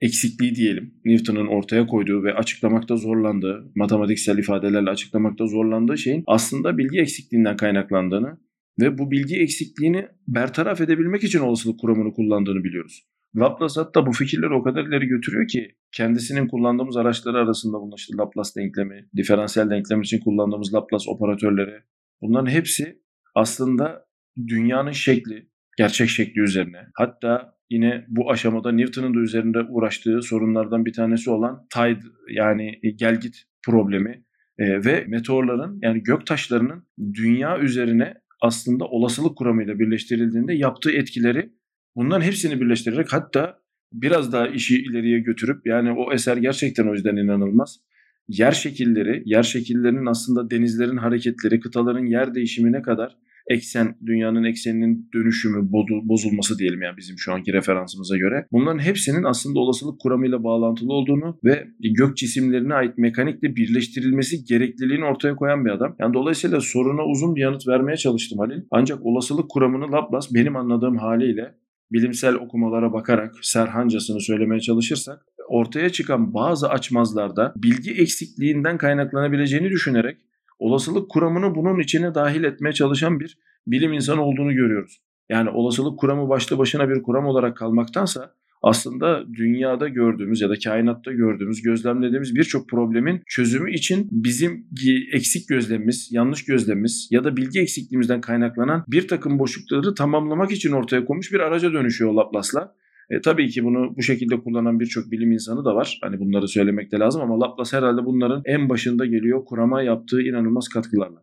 eksikliği 0.00 0.54
diyelim. 0.54 0.94
Newton'un 1.04 1.46
ortaya 1.46 1.86
koyduğu 1.86 2.24
ve 2.24 2.34
açıklamakta 2.34 2.96
zorlandığı, 2.96 3.72
matematiksel 3.74 4.38
ifadelerle 4.38 4.90
açıklamakta 4.90 5.46
zorlandığı 5.46 5.98
şeyin 5.98 6.24
aslında 6.26 6.78
bilgi 6.78 7.00
eksikliğinden 7.00 7.56
kaynaklandığını 7.56 8.38
ve 8.80 8.98
bu 8.98 9.10
bilgi 9.10 9.36
eksikliğini 9.36 10.06
bertaraf 10.28 10.80
edebilmek 10.80 11.24
için 11.24 11.38
olasılık 11.38 11.80
kuramını 11.80 12.14
kullandığını 12.14 12.64
biliyoruz. 12.64 13.06
Laplace 13.36 13.80
hatta 13.80 14.06
bu 14.06 14.12
fikirleri 14.12 14.54
o 14.54 14.62
kadar 14.62 14.84
ileri 14.84 15.06
götürüyor 15.06 15.48
ki 15.48 15.74
kendisinin 15.92 16.48
kullandığımız 16.48 16.96
araçları 16.96 17.38
arasında 17.38 17.80
bunun 17.80 17.96
işte 17.96 18.16
Laplace 18.16 18.50
denklemi, 18.56 19.08
diferansiyel 19.16 19.70
denklem 19.70 20.02
için 20.02 20.20
kullandığımız 20.20 20.74
Laplace 20.74 21.10
operatörleri 21.10 21.82
bunların 22.22 22.50
hepsi 22.50 23.02
aslında 23.34 24.06
dünyanın 24.46 24.92
şekli, 24.92 25.48
gerçek 25.78 26.08
şekli 26.08 26.40
üzerine. 26.40 26.86
Hatta 26.94 27.54
yine 27.70 28.04
bu 28.08 28.30
aşamada 28.30 28.72
Newton'un 28.72 29.14
da 29.14 29.18
üzerinde 29.18 29.58
uğraştığı 29.68 30.22
sorunlardan 30.22 30.84
bir 30.84 30.92
tanesi 30.92 31.30
olan 31.30 31.66
tide 31.74 32.06
yani 32.30 32.80
gelgit 32.96 33.42
problemi 33.66 34.24
e, 34.58 34.84
ve 34.84 35.04
meteorların 35.08 35.78
yani 35.82 36.02
gök 36.02 36.26
taşlarının 36.26 36.86
dünya 37.14 37.58
üzerine 37.58 38.14
aslında 38.40 38.84
olasılık 38.84 39.36
kuramıyla 39.38 39.78
birleştirildiğinde 39.78 40.54
yaptığı 40.54 40.90
etkileri 40.90 41.52
bunların 41.96 42.26
hepsini 42.26 42.60
birleştirerek 42.60 43.12
hatta 43.12 43.58
biraz 43.92 44.32
daha 44.32 44.46
işi 44.48 44.76
ileriye 44.82 45.20
götürüp 45.20 45.66
yani 45.66 45.92
o 45.92 46.12
eser 46.12 46.36
gerçekten 46.36 46.86
o 46.86 46.92
yüzden 46.92 47.16
inanılmaz. 47.16 47.80
Yer 48.28 48.52
şekilleri, 48.52 49.22
yer 49.24 49.42
şekillerinin 49.42 50.06
aslında 50.06 50.50
denizlerin 50.50 50.96
hareketleri, 50.96 51.60
kıtaların 51.60 52.06
yer 52.06 52.34
değişimine 52.34 52.82
kadar 52.82 53.16
eksen, 53.50 53.96
dünyanın 54.06 54.44
ekseninin 54.44 55.08
dönüşümü, 55.14 55.72
bozulması 56.08 56.58
diyelim 56.58 56.82
yani 56.82 56.96
bizim 56.96 57.18
şu 57.18 57.32
anki 57.32 57.52
referansımıza 57.52 58.16
göre. 58.16 58.46
Bunların 58.52 58.78
hepsinin 58.78 59.24
aslında 59.24 59.60
olasılık 59.60 60.00
kuramıyla 60.00 60.44
bağlantılı 60.44 60.92
olduğunu 60.92 61.38
ve 61.44 61.68
gök 61.80 62.16
cisimlerine 62.16 62.74
ait 62.74 62.98
mekanikle 62.98 63.56
birleştirilmesi 63.56 64.44
gerekliliğini 64.44 65.04
ortaya 65.04 65.36
koyan 65.36 65.64
bir 65.64 65.70
adam. 65.70 65.96
Yani 65.98 66.14
dolayısıyla 66.14 66.60
soruna 66.60 67.04
uzun 67.04 67.36
bir 67.36 67.40
yanıt 67.40 67.68
vermeye 67.68 67.96
çalıştım 67.96 68.38
Halil. 68.38 68.62
Ancak 68.70 69.06
olasılık 69.06 69.50
kuramını 69.50 69.92
Laplace 69.92 70.28
benim 70.34 70.56
anladığım 70.56 70.96
haliyle 70.96 71.54
bilimsel 71.92 72.34
okumalara 72.34 72.92
bakarak 72.92 73.34
serhancasını 73.42 74.20
söylemeye 74.20 74.60
çalışırsak 74.60 75.26
ortaya 75.48 75.90
çıkan 75.90 76.34
bazı 76.34 76.68
açmazlarda 76.68 77.52
bilgi 77.56 77.90
eksikliğinden 77.90 78.78
kaynaklanabileceğini 78.78 79.70
düşünerek 79.70 80.18
olasılık 80.58 81.10
kuramını 81.10 81.54
bunun 81.54 81.80
içine 81.80 82.14
dahil 82.14 82.44
etmeye 82.44 82.72
çalışan 82.72 83.20
bir 83.20 83.38
bilim 83.66 83.92
insanı 83.92 84.22
olduğunu 84.22 84.54
görüyoruz. 84.54 85.02
Yani 85.28 85.50
olasılık 85.50 85.98
kuramı 85.98 86.28
başlı 86.28 86.58
başına 86.58 86.88
bir 86.88 87.02
kuram 87.02 87.26
olarak 87.26 87.56
kalmaktansa 87.56 88.34
aslında 88.62 89.24
dünyada 89.34 89.88
gördüğümüz 89.88 90.40
ya 90.40 90.50
da 90.50 90.54
kainatta 90.64 91.12
gördüğümüz, 91.12 91.62
gözlemlediğimiz 91.62 92.34
birçok 92.34 92.68
problemin 92.68 93.22
çözümü 93.26 93.74
için 93.74 94.08
bizim 94.10 94.66
eksik 95.12 95.48
gözlemimiz, 95.48 96.08
yanlış 96.12 96.44
gözlemimiz 96.44 97.08
ya 97.10 97.24
da 97.24 97.36
bilgi 97.36 97.60
eksikliğimizden 97.60 98.20
kaynaklanan 98.20 98.84
bir 98.88 99.08
takım 99.08 99.38
boşlukları 99.38 99.94
tamamlamak 99.94 100.52
için 100.52 100.72
ortaya 100.72 101.04
konmuş 101.04 101.32
bir 101.32 101.40
araca 101.40 101.72
dönüşüyor 101.72 102.12
Laplace'la. 102.12 102.74
E, 103.10 103.20
tabii 103.20 103.48
ki 103.48 103.64
bunu 103.64 103.96
bu 103.96 104.02
şekilde 104.02 104.40
kullanan 104.40 104.80
birçok 104.80 105.10
bilim 105.10 105.32
insanı 105.32 105.64
da 105.64 105.74
var. 105.74 105.98
Hani 106.02 106.20
bunları 106.20 106.48
söylemek 106.48 106.92
de 106.92 106.96
lazım 106.96 107.22
ama 107.22 107.40
Laplace 107.40 107.76
herhalde 107.76 108.04
bunların 108.04 108.42
en 108.44 108.68
başında 108.68 109.06
geliyor 109.06 109.44
kurama 109.44 109.82
yaptığı 109.82 110.22
inanılmaz 110.22 110.68
katkılarla. 110.68 111.22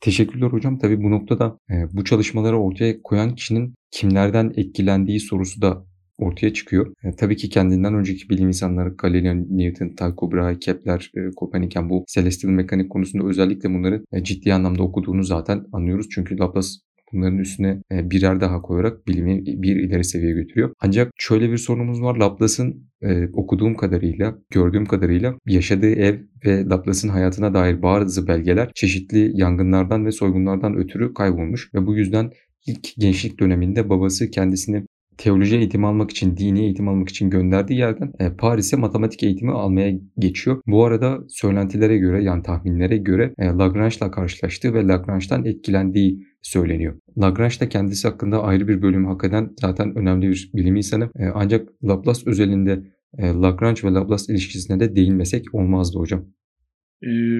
Teşekkürler 0.00 0.46
hocam. 0.46 0.78
Tabii 0.78 1.02
bu 1.02 1.10
noktada 1.10 1.58
e, 1.70 1.74
bu 1.92 2.04
çalışmaları 2.04 2.58
ortaya 2.58 3.02
koyan 3.02 3.34
kişinin 3.34 3.74
kimlerden 3.90 4.52
etkilendiği 4.56 5.20
sorusu 5.20 5.62
da 5.62 5.87
ortaya 6.18 6.52
çıkıyor. 6.52 6.94
E, 7.04 7.12
tabii 7.16 7.36
ki 7.36 7.48
kendinden 7.48 7.94
önceki 7.94 8.28
bilim 8.28 8.48
insanları 8.48 8.88
Galileo, 8.88 9.34
Newton, 9.34 9.88
Tycho 9.88 10.32
Brahe, 10.32 10.58
Kepler, 10.58 11.12
e, 11.16 11.20
Koperniken 11.36 11.90
bu 11.90 12.04
celestial 12.08 12.50
mekanik 12.50 12.90
konusunda 12.90 13.26
özellikle 13.26 13.70
bunları 13.70 14.04
e, 14.12 14.24
ciddi 14.24 14.54
anlamda 14.54 14.82
okuduğunu 14.82 15.24
zaten 15.24 15.64
anlıyoruz. 15.72 16.06
Çünkü 16.10 16.38
Laplace 16.38 16.68
bunların 17.12 17.38
üstüne 17.38 17.82
e, 17.92 18.10
birer 18.10 18.40
daha 18.40 18.62
koyarak 18.62 19.06
bilimi 19.06 19.46
bir 19.46 19.76
ileri 19.76 20.04
seviyeye 20.04 20.34
götürüyor. 20.34 20.74
Ancak 20.80 21.12
şöyle 21.18 21.50
bir 21.50 21.58
sorunumuz 21.58 22.02
var. 22.02 22.16
Laplace'ın 22.16 22.88
e, 23.02 23.28
okuduğum 23.32 23.74
kadarıyla, 23.74 24.38
gördüğüm 24.50 24.86
kadarıyla 24.86 25.34
yaşadığı 25.46 25.90
ev 25.90 26.18
ve 26.44 26.64
Laplace'ın 26.64 27.12
hayatına 27.12 27.54
dair 27.54 27.82
bazı 27.82 28.28
belgeler 28.28 28.70
çeşitli 28.74 29.32
yangınlardan 29.34 30.06
ve 30.06 30.12
soygunlardan 30.12 30.76
ötürü 30.76 31.14
kaybolmuş 31.14 31.74
ve 31.74 31.86
bu 31.86 31.96
yüzden 31.96 32.30
ilk 32.66 32.96
gençlik 32.98 33.40
döneminde 33.40 33.88
babası 33.90 34.30
kendisini 34.30 34.84
teoloji 35.18 35.56
eğitimi 35.56 35.86
almak 35.86 36.10
için, 36.10 36.36
dini 36.36 36.60
eğitim 36.60 36.88
almak 36.88 37.08
için 37.08 37.30
gönderdiği 37.30 37.78
yerden 37.78 38.12
e, 38.18 38.36
Paris'e 38.36 38.76
matematik 38.76 39.22
eğitimi 39.22 39.52
almaya 39.52 39.98
geçiyor. 40.18 40.62
Bu 40.66 40.84
arada 40.84 41.18
söylentilere 41.28 41.98
göre 41.98 42.22
yani 42.22 42.42
tahminlere 42.42 42.96
göre 42.96 43.34
e, 43.38 43.46
Lagrange'la 43.46 44.10
karşılaştığı 44.10 44.74
ve 44.74 44.86
Lagrange'dan 44.86 45.44
etkilendiği 45.44 46.26
söyleniyor. 46.42 46.98
Lagrange 47.18 47.60
da 47.60 47.68
kendisi 47.68 48.08
hakkında 48.08 48.42
ayrı 48.42 48.68
bir 48.68 48.82
bölüm 48.82 49.06
hak 49.06 49.24
eden 49.24 49.50
zaten 49.60 49.98
önemli 49.98 50.28
bir 50.28 50.50
bilim 50.54 50.76
insanı. 50.76 51.04
E, 51.04 51.26
ancak 51.34 51.68
Laplace 51.84 52.20
özelinde 52.26 52.82
e, 53.18 53.26
Lagrange 53.28 53.80
ve 53.84 53.92
Laplace 53.92 54.32
ilişkisine 54.32 54.80
de 54.80 54.96
değinmesek 54.96 55.54
olmazdı 55.54 55.98
hocam. 55.98 56.24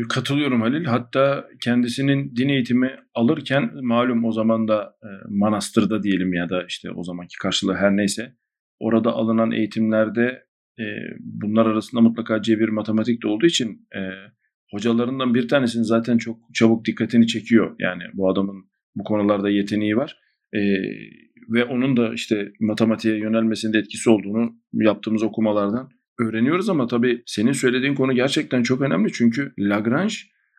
Katılıyorum 0.08 0.60
Halil. 0.60 0.84
Hatta 0.84 1.48
kendisinin 1.60 2.36
din 2.36 2.48
eğitimi 2.48 2.96
alırken 3.14 3.70
malum 3.82 4.24
o 4.24 4.32
zaman 4.32 4.68
da 4.68 4.96
e, 5.02 5.08
manastırda 5.28 6.02
diyelim 6.02 6.32
ya 6.32 6.48
da 6.48 6.64
işte 6.68 6.90
o 6.90 7.04
zamanki 7.04 7.38
karşılığı 7.42 7.74
her 7.74 7.96
neyse 7.96 8.34
orada 8.80 9.12
alınan 9.12 9.52
eğitimlerde 9.52 10.44
e, 10.78 10.84
bunlar 11.20 11.66
arasında 11.66 12.00
mutlaka 12.00 12.42
cebir 12.42 12.68
matematik 12.68 13.22
de 13.22 13.28
olduğu 13.28 13.46
için 13.46 13.88
e, 13.94 14.00
hocalarından 14.70 15.34
bir 15.34 15.48
tanesinin 15.48 15.84
zaten 15.84 16.18
çok 16.18 16.38
çabuk 16.54 16.84
dikkatini 16.84 17.26
çekiyor. 17.26 17.76
Yani 17.78 18.02
bu 18.14 18.30
adamın 18.30 18.64
bu 18.96 19.04
konularda 19.04 19.50
yeteneği 19.50 19.96
var. 19.96 20.16
E, 20.54 20.60
ve 21.48 21.64
onun 21.64 21.96
da 21.96 22.14
işte 22.14 22.52
matematiğe 22.60 23.18
yönelmesinde 23.18 23.78
etkisi 23.78 24.10
olduğunu 24.10 24.56
yaptığımız 24.72 25.22
okumalardan 25.22 25.90
öğreniyoruz 26.18 26.68
ama 26.68 26.86
tabii 26.86 27.22
senin 27.26 27.52
söylediğin 27.52 27.94
konu 27.94 28.12
gerçekten 28.12 28.62
çok 28.62 28.80
önemli. 28.80 29.12
Çünkü 29.12 29.52
Lagrange 29.58 30.14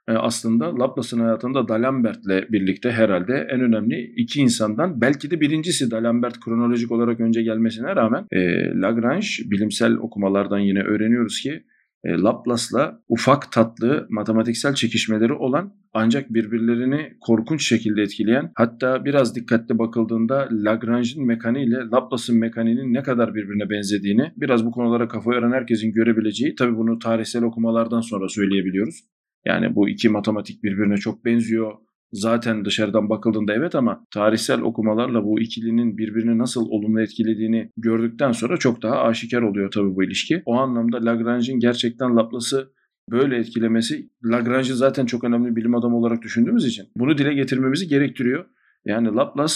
e, 0.08 0.12
aslında 0.12 0.80
Laplace'ın 0.80 1.22
hayatında 1.22 1.68
D'Alembert'le 1.68 2.52
birlikte 2.52 2.92
herhalde 2.92 3.48
en 3.52 3.62
önemli 3.62 4.14
iki 4.18 4.40
insandan 4.40 5.02
belki 5.02 5.32
de 5.32 5.42
birincisi 5.42 5.92
D'Alembert 5.92 6.40
kronolojik 6.40 6.92
olarak 6.92 7.20
önce 7.20 7.42
gelmesine 7.44 7.96
rağmen 7.96 8.26
e, 8.32 8.40
Lagrange 8.82 9.28
bilimsel 9.46 9.94
okumalardan 9.94 10.60
yine 10.60 10.84
öğreniyoruz 10.84 11.42
ki 11.42 11.64
Laplace'la 12.06 13.02
ufak 13.10 13.52
tatlı 13.52 14.08
matematiksel 14.10 14.74
çekişmeleri 14.74 15.34
olan 15.34 15.74
ancak 15.94 16.34
birbirlerini 16.34 17.14
korkunç 17.22 17.68
şekilde 17.68 18.02
etkileyen 18.02 18.52
hatta 18.56 19.06
biraz 19.06 19.36
dikkatli 19.36 19.80
bakıldığında 19.80 20.50
Lagrange'in 20.52 21.28
mekaniği 21.28 21.68
ile 21.68 21.76
Laplace'ın 21.76 22.40
mekaniğinin 22.40 22.94
ne 22.94 23.04
kadar 23.04 23.36
birbirine 23.36 23.70
benzediğini 23.70 24.32
biraz 24.38 24.66
bu 24.66 24.72
konulara 24.72 25.08
kafa 25.08 25.34
yoran 25.34 25.52
herkesin 25.52 25.92
görebileceği 25.92 26.56
tabi 26.56 26.78
bunu 26.78 27.00
tarihsel 27.00 27.44
okumalardan 27.44 28.02
sonra 28.02 28.30
söyleyebiliyoruz. 28.30 29.04
Yani 29.46 29.76
bu 29.76 29.90
iki 29.90 30.10
matematik 30.10 30.64
birbirine 30.64 30.98
çok 30.98 31.26
benziyor 31.26 31.74
zaten 32.12 32.66
dışarıdan 32.66 33.10
bakıldığında 33.10 33.54
evet 33.54 33.76
ama 33.76 34.06
tarihsel 34.14 34.62
okumalarla 34.62 35.24
bu 35.24 35.40
ikilinin 35.40 35.98
birbirini 35.98 36.38
nasıl 36.38 36.70
olumlu 36.70 37.02
etkilediğini 37.02 37.72
gördükten 37.78 38.32
sonra 38.32 38.58
çok 38.58 38.82
daha 38.82 38.96
aşikar 38.96 39.42
oluyor 39.42 39.72
tabii 39.72 39.96
bu 39.96 40.04
ilişki. 40.04 40.42
O 40.46 40.56
anlamda 40.56 41.06
Lagrange'in 41.06 41.60
gerçekten 41.60 42.16
Laplace'ı 42.16 42.70
böyle 43.12 43.38
etkilemesi 43.38 44.10
Lagrange'ı 44.26 44.76
zaten 44.76 45.06
çok 45.06 45.24
önemli 45.24 45.56
bilim 45.56 45.76
adamı 45.76 45.98
olarak 45.98 46.22
düşündüğümüz 46.22 46.66
için 46.66 46.86
bunu 46.96 47.18
dile 47.18 47.34
getirmemizi 47.34 47.88
gerektiriyor. 47.88 48.46
Yani 48.86 49.08
Laplace 49.08 49.56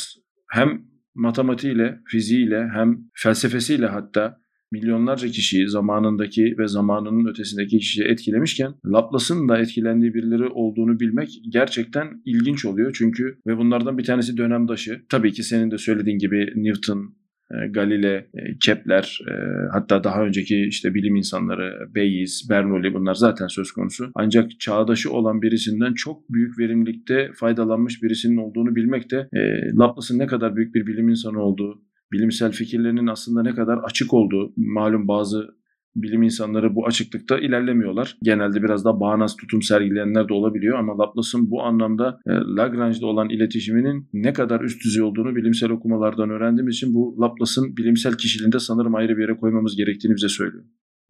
hem 0.50 0.82
matematiğiyle, 1.16 2.00
fiziğiyle 2.08 2.70
hem 2.74 3.00
felsefesiyle 3.14 3.88
hatta 3.88 4.43
milyonlarca 4.74 5.28
kişiyi 5.28 5.68
zamanındaki 5.68 6.56
ve 6.58 6.68
zamanının 6.68 7.26
ötesindeki 7.32 7.78
kişiyi 7.78 8.04
etkilemişken 8.04 8.74
Laplace'ın 8.86 9.50
da 9.50 9.58
etkilendiği 9.58 10.14
birileri 10.14 10.48
olduğunu 10.48 11.00
bilmek 11.00 11.30
gerçekten 11.50 12.22
ilginç 12.26 12.66
oluyor. 12.66 12.96
Çünkü 12.98 13.38
ve 13.48 13.58
bunlardan 13.58 13.98
bir 13.98 14.04
tanesi 14.04 14.38
dönemdaşı. 14.38 15.02
Tabii 15.10 15.32
ki 15.32 15.44
senin 15.44 15.72
de 15.72 15.78
söylediğin 15.78 16.18
gibi 16.18 16.54
Newton, 16.56 17.16
e, 17.52 17.68
Galile, 17.68 18.16
e, 18.16 18.58
Kepler, 18.66 19.20
e, 19.30 19.34
hatta 19.72 20.04
daha 20.04 20.26
önceki 20.26 20.66
işte 20.66 20.94
bilim 20.94 21.16
insanları 21.16 21.74
Bayes, 21.96 22.50
Bernoulli 22.50 22.94
bunlar 22.94 23.14
zaten 23.14 23.48
söz 23.48 23.72
konusu. 23.72 24.12
Ancak 24.16 24.60
çağdaşı 24.60 25.12
olan 25.12 25.42
birisinden 25.42 25.94
çok 25.94 26.30
büyük 26.30 26.60
verimlilikte 26.60 27.32
faydalanmış 27.36 28.04
birisinin 28.04 28.38
olduğunu 28.38 28.76
bilmek 28.76 29.12
de 29.12 29.30
Laplace'ın 29.80 30.20
ne 30.20 30.28
kadar 30.28 30.56
büyük 30.56 30.76
bir 30.76 30.88
bilim 30.88 31.10
insanı 31.10 31.40
olduğu, 31.40 31.82
bilimsel 32.14 32.52
fikirlerinin 32.52 33.08
aslında 33.08 33.42
ne 33.42 33.56
kadar 33.56 33.78
açık 33.78 34.14
olduğu 34.14 34.54
malum 34.58 35.08
bazı 35.08 35.48
bilim 35.96 36.24
insanları 36.24 36.76
bu 36.76 36.88
açıklıkta 36.88 37.40
ilerlemiyorlar. 37.40 38.18
Genelde 38.24 38.64
biraz 38.64 38.86
daha 38.86 39.00
bağnaz 39.00 39.36
tutum 39.36 39.62
sergileyenler 39.62 40.30
de 40.30 40.34
olabiliyor 40.34 40.80
ama 40.80 40.98
Laplace'ın 40.98 41.52
bu 41.52 41.64
anlamda 41.64 42.20
e, 42.28 42.32
Lagrange'da 42.32 43.06
olan 43.06 43.30
iletişiminin 43.30 44.10
ne 44.14 44.34
kadar 44.34 44.62
üst 44.62 44.84
düzey 44.84 45.04
olduğunu 45.04 45.36
bilimsel 45.36 45.70
okumalardan 45.70 46.30
öğrendiğimiz 46.30 46.76
için 46.76 46.94
bu 46.94 47.18
Laplace'ın 47.22 47.78
bilimsel 47.78 48.18
kişiliğinde 48.18 48.60
sanırım 48.60 48.96
ayrı 48.96 49.18
bir 49.18 49.22
yere 49.22 49.38
koymamız 49.38 49.76
gerektiğini 49.78 50.16
bize 50.16 50.30
söylüyor. 50.30 50.64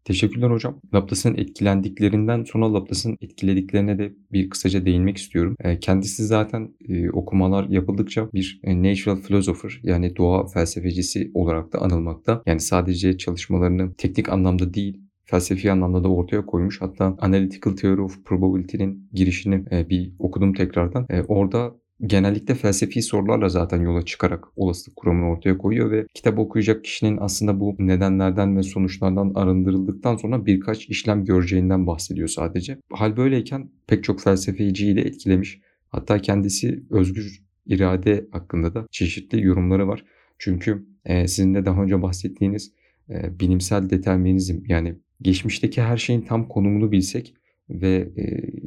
Teşekkürler 0.04 0.50
hocam. 0.50 0.80
Laplace'ın 0.94 1.36
etkilendiklerinden 1.36 2.44
sonra 2.44 2.74
Laplace'ın 2.74 3.16
etkilediklerine 3.20 3.98
de 3.98 4.12
bir 4.32 4.50
kısaca 4.50 4.86
değinmek 4.86 5.16
istiyorum. 5.16 5.56
E, 5.60 5.78
kendisi 5.78 6.24
zaten 6.24 6.74
e, 6.88 7.10
okumalar 7.10 7.68
yapıldıkça 7.68 8.32
bir 8.32 8.60
e, 8.64 8.82
natural 8.82 9.22
philosopher 9.22 9.80
yani 9.82 10.16
doğa 10.16 10.46
felsefecisi 10.46 11.30
olarak 11.34 11.72
da 11.72 11.78
anılmakta. 11.78 12.42
Yani 12.46 12.60
sadece 12.60 13.18
çalışmalarını 13.18 13.94
teknik 13.94 14.28
anlamda 14.28 14.74
değil 14.74 15.00
felsefi 15.24 15.72
anlamda 15.72 16.04
da 16.04 16.08
ortaya 16.08 16.46
koymuş. 16.46 16.80
Hatta 16.82 17.16
Analytical 17.18 17.76
Theory 17.76 18.00
of 18.00 18.24
Probability'nin 18.24 19.08
girişini 19.12 19.66
bir 19.90 20.12
okudum 20.18 20.54
tekrardan. 20.54 21.06
Orada 21.28 21.74
genellikle 22.00 22.54
felsefi 22.54 23.02
sorularla 23.02 23.48
zaten 23.48 23.82
yola 23.82 24.04
çıkarak 24.04 24.44
olasılık 24.56 24.96
kuramını 24.96 25.30
ortaya 25.30 25.58
koyuyor 25.58 25.90
ve 25.90 26.06
kitap 26.14 26.38
okuyacak 26.38 26.84
kişinin 26.84 27.18
aslında 27.20 27.60
bu 27.60 27.76
nedenlerden 27.78 28.56
ve 28.56 28.62
sonuçlardan 28.62 29.32
arındırıldıktan 29.34 30.16
sonra 30.16 30.46
birkaç 30.46 30.88
işlem 30.88 31.24
göreceğinden 31.24 31.86
bahsediyor 31.86 32.28
sadece. 32.28 32.78
Hal 32.92 33.16
böyleyken 33.16 33.70
pek 33.86 34.04
çok 34.04 34.20
felsefeciyi 34.20 34.96
de 34.96 35.00
etkilemiş. 35.00 35.60
Hatta 35.88 36.18
kendisi 36.18 36.84
özgür 36.90 37.44
irade 37.66 38.26
hakkında 38.32 38.74
da 38.74 38.86
çeşitli 38.90 39.44
yorumları 39.44 39.88
var. 39.88 40.04
Çünkü 40.38 40.86
e, 41.04 41.28
sizin 41.28 41.54
de 41.54 41.64
daha 41.64 41.82
önce 41.82 42.02
bahsettiğiniz 42.02 42.72
e, 43.10 43.40
bilimsel 43.40 43.90
determinizm 43.90 44.58
yani 44.68 44.98
geçmişteki 45.22 45.82
her 45.82 45.96
şeyin 45.96 46.20
tam 46.20 46.48
konumunu 46.48 46.92
bilsek 46.92 47.34
ve 47.70 48.12
e, 48.16 48.24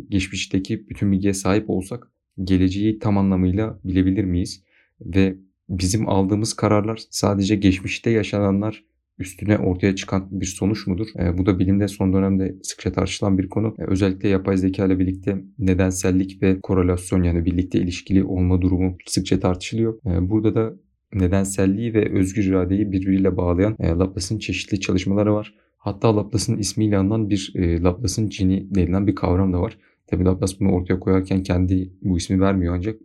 geçmişteki 0.09 0.89
bütün 0.89 1.11
bilgiye 1.11 1.33
sahip 1.33 1.69
olsak 1.69 2.11
geleceği 2.43 2.99
tam 2.99 3.17
anlamıyla 3.17 3.79
bilebilir 3.83 4.23
miyiz? 4.23 4.63
Ve 5.01 5.37
bizim 5.69 6.09
aldığımız 6.09 6.53
kararlar 6.53 6.99
sadece 7.09 7.55
geçmişte 7.55 8.09
yaşananlar 8.09 8.83
üstüne 9.19 9.57
ortaya 9.57 9.95
çıkan 9.95 10.27
bir 10.31 10.45
sonuç 10.45 10.87
mudur? 10.87 11.07
E, 11.19 11.37
bu 11.37 11.45
da 11.45 11.59
bilimde 11.59 11.87
son 11.87 12.13
dönemde 12.13 12.55
sıkça 12.63 12.91
tartışılan 12.91 13.37
bir 13.37 13.49
konu. 13.49 13.75
E, 13.79 13.83
özellikle 13.83 14.29
yapay 14.29 14.57
zeka 14.57 14.85
ile 14.85 14.99
birlikte 14.99 15.43
nedensellik 15.59 16.41
ve 16.43 16.59
korelasyon 16.61 17.23
yani 17.23 17.45
birlikte 17.45 17.79
ilişkili 17.79 18.23
olma 18.23 18.61
durumu 18.61 18.97
sıkça 19.05 19.39
tartışılıyor. 19.39 19.99
E, 20.05 20.29
burada 20.29 20.55
da 20.55 20.73
nedenselliği 21.13 21.93
ve 21.93 22.11
özgür 22.11 22.43
iradeyi 22.43 22.91
birbiriyle 22.91 23.37
bağlayan 23.37 23.75
e, 23.79 23.87
Laplace'ın 23.87 24.39
çeşitli 24.39 24.79
çalışmaları 24.79 25.33
var. 25.33 25.53
Hatta 25.77 26.17
Laplace'ın 26.17 26.57
ismiyle 26.57 26.97
anılan 26.97 27.29
bir 27.29 27.51
e, 27.55 27.81
Laplace'ın 27.81 28.29
cini 28.29 28.75
denilen 28.75 29.07
bir 29.07 29.15
kavram 29.15 29.53
da 29.53 29.61
var. 29.61 29.77
Tabi 30.07 30.23
Laplace 30.23 30.55
bunu 30.59 30.71
ortaya 30.71 30.99
koyarken 30.99 31.43
kendi 31.43 31.93
bu 32.01 32.17
ismi 32.17 32.41
vermiyor 32.41 32.75
ancak 32.75 32.99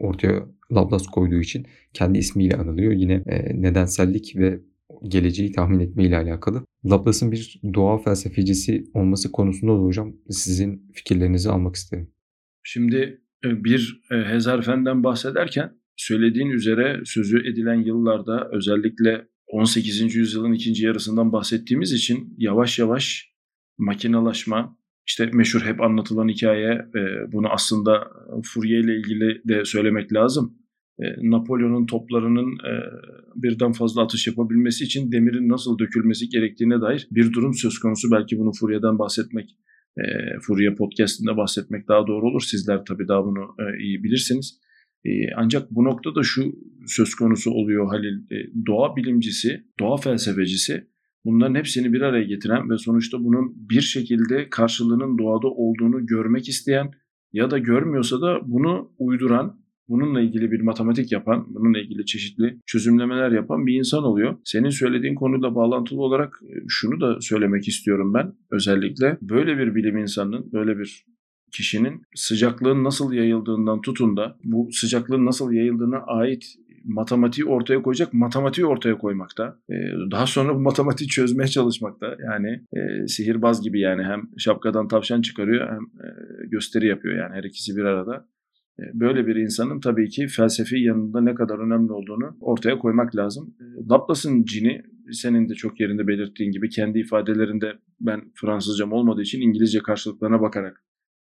ortaya 0.00 0.46
Laplace 0.72 1.04
koyduğu 1.12 1.40
için 1.40 1.66
kendi 1.92 2.18
ismiyle 2.18 2.56
anılıyor. 2.56 2.92
Yine 2.92 3.22
e, 3.26 3.62
nedensellik 3.62 4.36
ve 4.36 4.60
geleceği 5.02 5.52
tahmin 5.52 5.80
etme 5.80 6.04
ile 6.04 6.16
alakalı. 6.16 6.64
Laplace'ın 6.84 7.32
bir 7.32 7.60
doğa 7.74 7.98
felsefecisi 7.98 8.84
olması 8.94 9.32
konusunda 9.32 9.72
da 9.72 9.82
hocam 9.82 10.16
sizin 10.30 10.90
fikirlerinizi 10.92 11.50
almak 11.50 11.76
isterim. 11.76 12.10
Şimdi 12.62 13.20
e, 13.44 13.64
bir 13.64 14.02
e, 14.10 14.34
Hezarfen'den 14.34 15.04
bahsederken 15.04 15.72
söylediğin 15.96 16.50
üzere 16.50 17.00
sözü 17.04 17.52
edilen 17.52 17.82
yıllarda 17.84 18.48
özellikle 18.52 19.28
18. 19.46 20.14
yüzyılın 20.14 20.52
ikinci 20.52 20.86
yarısından 20.86 21.32
bahsettiğimiz 21.32 21.92
için 21.92 22.34
yavaş 22.38 22.78
yavaş 22.78 23.32
makinalaşma, 23.78 24.78
işte 25.08 25.30
meşhur 25.32 25.60
hep 25.60 25.80
anlatılan 25.80 26.28
hikaye 26.28 26.72
e, 26.72 27.32
bunu 27.32 27.48
aslında 27.48 28.08
Fourier 28.44 28.78
ile 28.78 28.96
ilgili 28.96 29.42
de 29.48 29.64
söylemek 29.64 30.12
lazım. 30.12 30.58
E, 31.00 31.04
Napolyon'un 31.30 31.86
toplarının 31.86 32.52
e, 32.52 32.72
birden 33.34 33.72
fazla 33.72 34.02
atış 34.02 34.26
yapabilmesi 34.26 34.84
için 34.84 35.12
demirin 35.12 35.48
nasıl 35.48 35.78
dökülmesi 35.78 36.28
gerektiğine 36.28 36.80
dair 36.80 37.08
bir 37.10 37.32
durum 37.32 37.54
söz 37.54 37.78
konusu. 37.78 38.10
Belki 38.10 38.38
bunu 38.38 38.52
Fourier'den 38.60 38.98
bahsetmek, 38.98 39.56
e, 39.98 40.04
Fourier 40.46 40.76
podcastinde 40.76 41.36
bahsetmek 41.36 41.88
daha 41.88 42.06
doğru 42.06 42.26
olur. 42.26 42.42
Sizler 42.42 42.84
tabii 42.84 43.08
daha 43.08 43.24
bunu 43.24 43.54
e, 43.58 43.82
iyi 43.82 44.04
bilirsiniz. 44.04 44.60
E, 45.04 45.10
ancak 45.36 45.70
bu 45.70 45.84
noktada 45.84 46.22
şu 46.22 46.52
söz 46.86 47.14
konusu 47.14 47.50
oluyor 47.50 47.88
Halil. 47.88 48.18
E, 48.30 48.36
doğa 48.66 48.96
bilimcisi, 48.96 49.64
doğa 49.80 49.96
felsefecisi 49.96 50.86
Bunların 51.28 51.54
hepsini 51.54 51.92
bir 51.92 52.00
araya 52.00 52.24
getiren 52.24 52.70
ve 52.70 52.78
sonuçta 52.78 53.24
bunun 53.24 53.68
bir 53.70 53.80
şekilde 53.80 54.50
karşılığının 54.50 55.18
doğada 55.18 55.48
olduğunu 55.48 56.06
görmek 56.06 56.48
isteyen 56.48 56.90
ya 57.32 57.50
da 57.50 57.58
görmüyorsa 57.58 58.20
da 58.20 58.40
bunu 58.42 58.92
uyduran, 58.98 59.60
bununla 59.88 60.20
ilgili 60.20 60.50
bir 60.52 60.60
matematik 60.60 61.12
yapan, 61.12 61.46
bununla 61.48 61.78
ilgili 61.78 62.06
çeşitli 62.06 62.58
çözümlemeler 62.66 63.30
yapan 63.30 63.66
bir 63.66 63.74
insan 63.74 64.04
oluyor. 64.04 64.36
Senin 64.44 64.70
söylediğin 64.70 65.14
konuyla 65.14 65.54
bağlantılı 65.54 66.00
olarak 66.00 66.40
e, 66.42 66.52
şunu 66.68 67.00
da 67.00 67.20
söylemek 67.20 67.68
istiyorum 67.68 68.14
ben 68.14 68.32
özellikle. 68.50 69.18
Böyle 69.22 69.58
bir 69.58 69.74
bilim 69.74 69.98
insanının, 69.98 70.52
böyle 70.52 70.78
bir 70.78 71.04
kişinin 71.52 72.02
sıcaklığın 72.14 72.84
nasıl 72.84 73.12
yayıldığından 73.12 73.80
tutun 73.80 74.16
da 74.16 74.38
bu 74.44 74.68
sıcaklığın 74.72 75.26
nasıl 75.26 75.52
yayıldığına 75.52 75.98
ait 75.98 76.44
matematiği 76.88 77.44
ortaya 77.44 77.82
koyacak 77.82 78.12
matematiği 78.12 78.66
ortaya 78.66 78.98
koymakta. 78.98 79.58
E, 79.70 79.74
daha 80.10 80.26
sonra 80.26 80.54
bu 80.54 80.60
matematiği 80.60 81.08
çözmeye 81.08 81.48
çalışmakta. 81.48 82.16
Yani 82.24 82.64
e, 82.76 83.06
sihirbaz 83.06 83.62
gibi 83.62 83.80
yani 83.80 84.02
hem 84.02 84.22
şapkadan 84.38 84.88
tavşan 84.88 85.22
çıkarıyor 85.22 85.68
hem 85.68 85.82
e, 85.82 86.08
gösteri 86.46 86.86
yapıyor 86.86 87.18
yani 87.18 87.34
her 87.34 87.44
ikisi 87.44 87.76
bir 87.76 87.84
arada. 87.84 88.28
E, 88.80 88.82
böyle 88.94 89.26
bir 89.26 89.36
insanın 89.36 89.80
tabii 89.80 90.08
ki 90.08 90.26
felsefi 90.26 90.78
yanında 90.78 91.20
ne 91.20 91.34
kadar 91.34 91.58
önemli 91.58 91.92
olduğunu 91.92 92.36
ortaya 92.40 92.78
koymak 92.78 93.16
lazım. 93.16 93.54
E, 93.60 93.64
Laplace'ın 93.90 94.44
cini 94.44 94.82
senin 95.12 95.48
de 95.48 95.54
çok 95.54 95.80
yerinde 95.80 96.06
belirttiğin 96.06 96.52
gibi 96.52 96.68
kendi 96.68 96.98
ifadelerinde 96.98 97.72
ben 98.00 98.20
Fransızcam 98.34 98.92
olmadığı 98.92 99.22
için 99.22 99.40
İngilizce 99.40 99.78
karşılıklarına 99.78 100.40
bakarak 100.40 100.84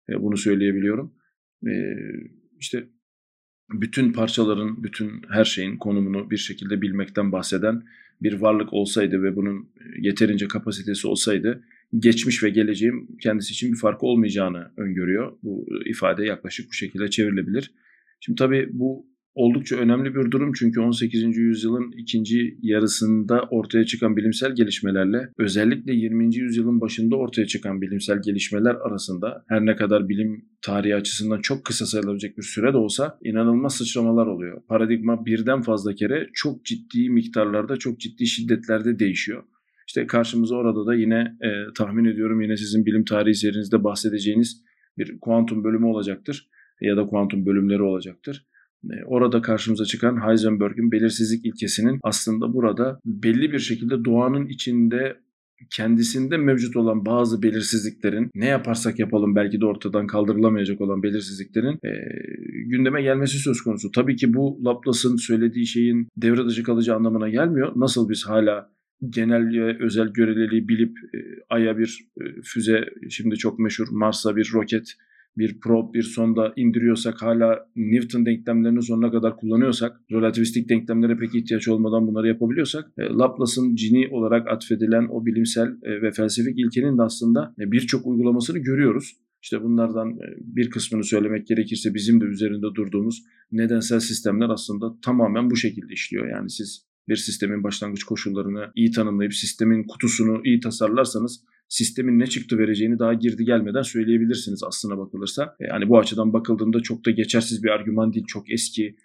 e, 0.09 0.21
bunu 0.21 0.37
söyleyebiliyorum. 0.37 1.13
İşte 2.59 2.87
bütün 3.69 4.13
parçaların, 4.13 4.83
bütün 4.83 5.21
her 5.29 5.45
şeyin 5.45 5.77
konumunu 5.77 6.31
bir 6.31 6.37
şekilde 6.37 6.81
bilmekten 6.81 7.31
bahseden 7.31 7.83
bir 8.21 8.33
varlık 8.33 8.73
olsaydı 8.73 9.23
ve 9.23 9.35
bunun 9.35 9.69
yeterince 9.99 10.47
kapasitesi 10.47 11.07
olsaydı 11.07 11.63
geçmiş 11.99 12.43
ve 12.43 12.49
geleceğin 12.49 13.17
kendisi 13.21 13.51
için 13.51 13.73
bir 13.73 13.77
farkı 13.77 14.05
olmayacağını 14.05 14.71
öngörüyor. 14.77 15.31
Bu 15.43 15.65
ifade 15.85 16.25
yaklaşık 16.25 16.69
bu 16.69 16.73
şekilde 16.73 17.09
çevrilebilir. 17.09 17.71
Şimdi 18.19 18.37
tabii 18.37 18.69
bu 18.71 19.05
oldukça 19.35 19.75
önemli 19.75 20.15
bir 20.15 20.31
durum 20.31 20.53
çünkü 20.53 20.79
18. 20.79 21.37
yüzyılın 21.37 21.91
ikinci 21.97 22.57
yarısında 22.61 23.47
ortaya 23.51 23.85
çıkan 23.85 24.17
bilimsel 24.17 24.55
gelişmelerle 24.55 25.29
özellikle 25.37 25.93
20. 25.93 26.35
yüzyılın 26.35 26.81
başında 26.81 27.15
ortaya 27.15 27.47
çıkan 27.47 27.81
bilimsel 27.81 28.21
gelişmeler 28.25 28.75
arasında 28.75 29.43
her 29.47 29.65
ne 29.65 29.75
kadar 29.75 30.09
bilim 30.09 30.45
tarihi 30.61 30.95
açısından 30.95 31.41
çok 31.41 31.65
kısa 31.65 31.85
sayılabilecek 31.85 32.37
bir 32.37 32.43
süre 32.43 32.73
de 32.73 32.77
olsa 32.77 33.17
inanılmaz 33.23 33.75
sıçramalar 33.75 34.27
oluyor. 34.27 34.61
Paradigma 34.67 35.25
birden 35.25 35.61
fazla 35.61 35.95
kere 35.95 36.29
çok 36.33 36.65
ciddi 36.65 37.09
miktarlarda, 37.09 37.77
çok 37.77 37.99
ciddi 37.99 38.27
şiddetlerde 38.27 38.99
değişiyor. 38.99 39.43
İşte 39.87 40.07
karşımıza 40.07 40.55
orada 40.55 40.85
da 40.85 40.95
yine 40.95 41.37
e, 41.41 41.49
tahmin 41.77 42.05
ediyorum 42.05 42.41
yine 42.41 42.57
sizin 42.57 42.85
bilim 42.85 43.05
tarihi 43.05 43.35
serinizde 43.35 43.83
bahsedeceğiniz 43.83 44.63
bir 44.97 45.19
kuantum 45.19 45.63
bölümü 45.63 45.85
olacaktır 45.85 46.49
ya 46.81 46.97
da 46.97 47.05
kuantum 47.05 47.45
bölümleri 47.45 47.81
olacaktır. 47.81 48.45
E, 48.91 49.03
orada 49.05 49.41
karşımıza 49.41 49.85
çıkan 49.85 50.27
Heisenberg'in 50.27 50.91
belirsizlik 50.91 51.45
ilkesinin 51.45 51.99
aslında 52.03 52.53
burada 52.53 52.99
belli 53.05 53.51
bir 53.51 53.59
şekilde 53.59 54.05
doğanın 54.05 54.45
içinde 54.45 55.17
kendisinde 55.71 56.37
mevcut 56.37 56.75
olan 56.75 57.05
bazı 57.05 57.43
belirsizliklerin 57.43 58.29
ne 58.35 58.45
yaparsak 58.45 58.99
yapalım 58.99 59.35
belki 59.35 59.61
de 59.61 59.65
ortadan 59.65 60.07
kaldırılamayacak 60.07 60.81
olan 60.81 61.03
belirsizliklerin 61.03 61.79
e, 61.83 61.91
gündeme 62.65 63.01
gelmesi 63.01 63.37
söz 63.37 63.61
konusu. 63.61 63.91
Tabii 63.91 64.15
ki 64.15 64.33
bu 64.33 64.59
Laplace'ın 64.65 65.15
söylediği 65.15 65.67
şeyin 65.67 66.07
devre 66.17 66.45
dışı 66.45 66.63
kalıcı 66.63 66.95
anlamına 66.95 67.29
gelmiyor. 67.29 67.71
Nasıl 67.75 68.09
biz 68.09 68.25
hala 68.27 68.69
genel 69.09 69.65
ve 69.65 69.83
özel 69.83 70.07
göreliliği 70.07 70.67
bilip 70.67 70.97
e, 70.97 71.17
Ay'a 71.49 71.77
bir 71.77 72.07
e, 72.21 72.23
füze 72.43 72.85
şimdi 73.09 73.35
çok 73.35 73.59
meşhur 73.59 73.87
Mars'a 73.91 74.35
bir 74.35 74.49
roket 74.53 74.93
bir 75.37 75.59
probe, 75.59 75.93
bir 75.93 76.03
sonda 76.03 76.53
indiriyorsak 76.55 77.21
hala 77.21 77.67
Newton 77.75 78.25
denklemlerini 78.25 78.83
sonuna 78.83 79.11
kadar 79.11 79.37
kullanıyorsak, 79.37 80.01
relativistik 80.11 80.69
denklemlere 80.69 81.17
pek 81.17 81.35
ihtiyaç 81.35 81.67
olmadan 81.67 82.07
bunları 82.07 82.27
yapabiliyorsak, 82.27 82.91
e, 82.97 83.03
Laplace'ın 83.03 83.75
cini 83.75 84.07
olarak 84.11 84.47
atfedilen 84.47 85.07
o 85.09 85.25
bilimsel 85.25 85.67
e, 85.83 86.01
ve 86.01 86.11
felsefik 86.11 86.59
ilkenin 86.59 86.97
de 86.97 87.01
aslında 87.01 87.55
e, 87.59 87.71
birçok 87.71 88.05
uygulamasını 88.05 88.59
görüyoruz. 88.59 89.13
İşte 89.41 89.63
bunlardan 89.63 90.19
bir 90.39 90.69
kısmını 90.69 91.03
söylemek 91.03 91.47
gerekirse 91.47 91.93
bizim 91.93 92.21
de 92.21 92.25
üzerinde 92.25 92.75
durduğumuz 92.75 93.23
nedensel 93.51 93.99
sistemler 93.99 94.49
aslında 94.49 94.99
tamamen 95.01 95.51
bu 95.51 95.55
şekilde 95.55 95.93
işliyor. 95.93 96.27
Yani 96.27 96.49
siz 96.49 96.85
bir 97.09 97.15
sistemin 97.15 97.63
başlangıç 97.63 98.03
koşullarını 98.03 98.71
iyi 98.75 98.91
tanımlayıp 98.91 99.33
sistemin 99.33 99.83
kutusunu 99.83 100.41
iyi 100.43 100.59
tasarlarsanız 100.59 101.43
sistemin 101.67 102.19
ne 102.19 102.27
çıktı 102.27 102.57
vereceğini 102.57 102.99
daha 102.99 103.13
girdi 103.13 103.45
gelmeden 103.45 103.81
söyleyebilirsiniz 103.81 104.63
aslına 104.63 104.97
bakılırsa. 104.97 105.55
Yani 105.59 105.89
bu 105.89 105.99
açıdan 105.99 106.33
bakıldığında 106.33 106.79
çok 106.79 107.05
da 107.05 107.11
geçersiz 107.11 107.63
bir 107.63 107.69
argüman 107.69 108.13
değil. 108.13 108.25
Çok 108.27 108.51
eski 108.51 108.95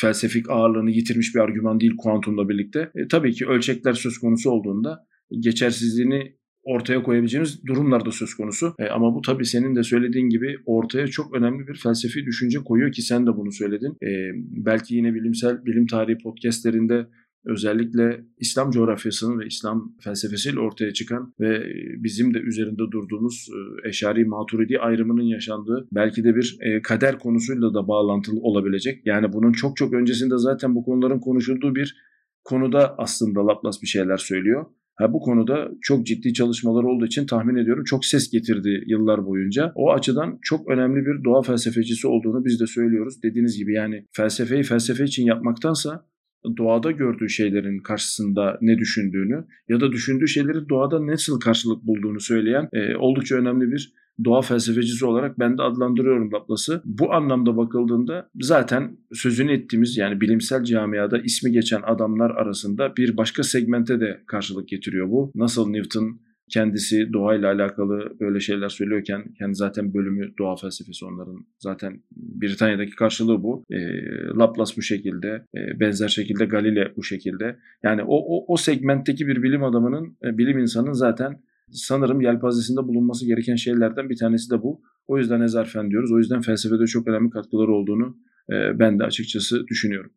felsefik 0.00 0.50
ağırlığını 0.50 0.90
yitirmiş 0.90 1.34
bir 1.34 1.40
argüman 1.40 1.80
değil 1.80 1.96
kuantumla 1.98 2.48
birlikte. 2.48 2.90
E, 2.94 3.08
tabii 3.08 3.32
ki 3.32 3.46
ölçekler 3.46 3.92
söz 3.92 4.18
konusu 4.18 4.50
olduğunda 4.50 5.06
geçersizliğini 5.40 6.36
ortaya 6.62 7.02
koyabileceğimiz 7.02 7.66
durumlar 7.66 8.06
da 8.06 8.10
söz 8.10 8.34
konusu. 8.34 8.74
E, 8.78 8.84
ama 8.84 9.14
bu 9.14 9.20
tabii 9.20 9.44
senin 9.44 9.76
de 9.76 9.82
söylediğin 9.82 10.28
gibi 10.28 10.56
ortaya 10.66 11.06
çok 11.06 11.34
önemli 11.34 11.68
bir 11.68 11.74
felsefi 11.74 12.26
düşünce 12.26 12.58
koyuyor 12.58 12.92
ki 12.92 13.02
sen 13.02 13.26
de 13.26 13.36
bunu 13.36 13.52
söyledin. 13.52 13.96
E, 14.02 14.10
belki 14.36 14.94
yine 14.94 15.14
bilimsel 15.14 15.64
bilim 15.64 15.86
tarihi 15.86 16.18
podcastlerinde 16.18 17.06
özellikle 17.46 18.24
İslam 18.38 18.70
coğrafyasının 18.70 19.38
ve 19.38 19.46
İslam 19.46 19.96
felsefesiyle 20.00 20.60
ortaya 20.60 20.92
çıkan 20.92 21.34
ve 21.40 21.62
bizim 21.98 22.34
de 22.34 22.38
üzerinde 22.38 22.82
durduğumuz 22.92 23.48
e, 23.84 23.88
Eşari 23.88 24.24
Maturidi 24.24 24.78
ayrımının 24.78 25.22
yaşandığı 25.22 25.88
belki 25.92 26.24
de 26.24 26.36
bir 26.36 26.58
e, 26.60 26.82
kader 26.82 27.18
konusuyla 27.18 27.74
da 27.74 27.88
bağlantılı 27.88 28.40
olabilecek. 28.40 29.06
Yani 29.06 29.32
bunun 29.32 29.52
çok 29.52 29.76
çok 29.76 29.92
öncesinde 29.92 30.34
zaten 30.38 30.74
bu 30.74 30.84
konuların 30.84 31.20
konuşulduğu 31.20 31.74
bir 31.74 31.96
konuda 32.44 32.94
aslında 32.98 33.46
Laplace 33.46 33.78
bir 33.82 33.86
şeyler 33.86 34.16
söylüyor. 34.16 34.66
Ha, 34.96 35.12
bu 35.12 35.20
konuda 35.20 35.68
çok 35.82 36.06
ciddi 36.06 36.32
çalışmalar 36.32 36.84
olduğu 36.84 37.06
için 37.06 37.26
tahmin 37.26 37.56
ediyorum 37.56 37.84
çok 37.84 38.04
ses 38.04 38.30
getirdi 38.30 38.84
yıllar 38.86 39.26
boyunca. 39.26 39.72
O 39.74 39.92
açıdan 39.92 40.38
çok 40.42 40.70
önemli 40.70 41.06
bir 41.06 41.24
doğa 41.24 41.42
felsefecisi 41.42 42.08
olduğunu 42.08 42.44
biz 42.44 42.60
de 42.60 42.66
söylüyoruz. 42.66 43.22
Dediğiniz 43.22 43.58
gibi 43.58 43.74
yani 43.74 44.06
felsefeyi 44.12 44.62
felsefe 44.62 45.04
için 45.04 45.24
yapmaktansa 45.24 46.06
doğada 46.56 46.90
gördüğü 46.90 47.28
şeylerin 47.28 47.78
karşısında 47.78 48.58
ne 48.60 48.78
düşündüğünü 48.78 49.44
ya 49.68 49.80
da 49.80 49.92
düşündüğü 49.92 50.28
şeyleri 50.28 50.68
doğada 50.68 51.06
nasıl 51.06 51.40
karşılık 51.40 51.86
bulduğunu 51.86 52.20
söyleyen 52.20 52.68
e, 52.72 52.96
oldukça 52.96 53.36
önemli 53.36 53.72
bir 53.72 53.92
doğa 54.24 54.42
felsefecisi 54.42 55.06
olarak 55.06 55.38
ben 55.38 55.58
de 55.58 55.62
adlandırıyorum 55.62 56.32
Laplace'ı. 56.32 56.82
Bu 56.84 57.12
anlamda 57.12 57.56
bakıldığında 57.56 58.30
zaten 58.40 58.96
sözünü 59.12 59.52
ettiğimiz 59.52 59.96
yani 59.96 60.20
bilimsel 60.20 60.64
camiada 60.64 61.18
ismi 61.18 61.52
geçen 61.52 61.82
adamlar 61.82 62.30
arasında 62.30 62.96
bir 62.96 63.16
başka 63.16 63.42
segmente 63.42 64.00
de 64.00 64.20
karşılık 64.26 64.68
getiriyor 64.68 65.10
bu. 65.10 65.32
Nasıl 65.34 65.70
Newton 65.70 66.20
kendisi 66.50 67.12
doğayla 67.12 67.52
alakalı 67.52 68.16
böyle 68.20 68.40
şeyler 68.40 68.68
söylüyorken 68.68 69.24
kendi 69.38 69.54
zaten 69.54 69.94
bölümü 69.94 70.32
doğa 70.38 70.56
felsefesi 70.56 71.04
onların 71.04 71.46
zaten 71.58 72.02
Britanya'daki 72.16 72.96
karşılığı 72.96 73.42
bu. 73.42 73.64
E, 73.70 73.78
Laplace 74.38 74.74
bu 74.76 74.82
şekilde, 74.82 75.46
e, 75.56 75.80
benzer 75.80 76.08
şekilde 76.08 76.44
Galile 76.44 76.92
bu 76.96 77.02
şekilde. 77.02 77.56
Yani 77.82 78.02
o 78.02 78.16
o, 78.16 78.44
o 78.54 78.56
segmentteki 78.56 79.26
bir 79.26 79.42
bilim 79.42 79.64
adamının, 79.64 80.16
e, 80.24 80.38
bilim 80.38 80.58
insanının 80.58 80.92
zaten 80.92 81.40
sanırım 81.70 82.20
yelpazesinde 82.20 82.88
bulunması 82.88 83.26
gereken 83.26 83.56
şeylerden 83.56 84.10
bir 84.10 84.16
tanesi 84.16 84.50
de 84.50 84.62
bu. 84.62 84.82
O 85.06 85.18
yüzden 85.18 85.40
ezarfen 85.40 85.90
diyoruz. 85.90 86.12
O 86.12 86.18
yüzden 86.18 86.40
felsefede 86.40 86.86
çok 86.86 87.08
önemli 87.08 87.30
katkıları 87.30 87.72
olduğunu 87.72 88.16
e, 88.52 88.78
ben 88.78 88.98
de 88.98 89.04
açıkçası 89.04 89.66
düşünüyorum. 89.66 90.10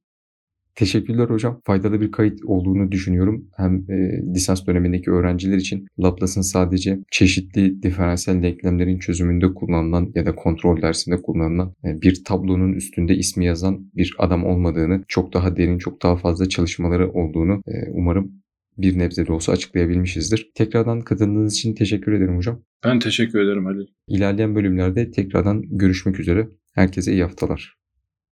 Teşekkürler 0.75 1.29
hocam. 1.29 1.61
Faydalı 1.65 2.01
bir 2.01 2.11
kayıt 2.11 2.45
olduğunu 2.45 2.91
düşünüyorum. 2.91 3.49
Hem 3.57 3.85
e, 3.89 4.23
lisans 4.35 4.67
dönemindeki 4.67 5.11
öğrenciler 5.11 5.57
için 5.57 5.87
Laplace'ın 5.99 6.41
sadece 6.41 6.99
çeşitli 7.11 7.83
diferansiyel 7.83 8.43
denklemlerin 8.43 8.99
çözümünde 8.99 9.53
kullanılan 9.53 10.11
ya 10.15 10.25
da 10.25 10.35
kontrol 10.35 10.81
dersinde 10.81 11.21
kullanılan 11.21 11.73
e, 11.83 12.01
bir 12.01 12.23
tablonun 12.23 12.73
üstünde 12.73 13.15
ismi 13.15 13.45
yazan 13.45 13.91
bir 13.95 14.15
adam 14.17 14.45
olmadığını, 14.45 15.03
çok 15.07 15.33
daha 15.33 15.57
derin, 15.57 15.77
çok 15.77 16.03
daha 16.03 16.15
fazla 16.15 16.49
çalışmaları 16.49 17.11
olduğunu 17.11 17.61
e, 17.67 17.91
umarım 17.91 18.31
bir 18.77 18.99
nebze 18.99 19.27
de 19.27 19.33
olsa 19.33 19.51
açıklayabilmişizdir. 19.51 20.51
Tekrardan 20.55 21.01
katıldığınız 21.01 21.53
için 21.53 21.75
teşekkür 21.75 22.11
ederim 22.11 22.37
hocam. 22.37 22.61
Ben 22.83 22.99
teşekkür 22.99 23.39
ederim 23.39 23.65
Halil. 23.65 23.87
İlerleyen 24.07 24.55
bölümlerde 24.55 25.11
tekrardan 25.11 25.63
görüşmek 25.69 26.19
üzere. 26.19 26.47
Herkese 26.73 27.11
iyi 27.11 27.23
haftalar. 27.23 27.78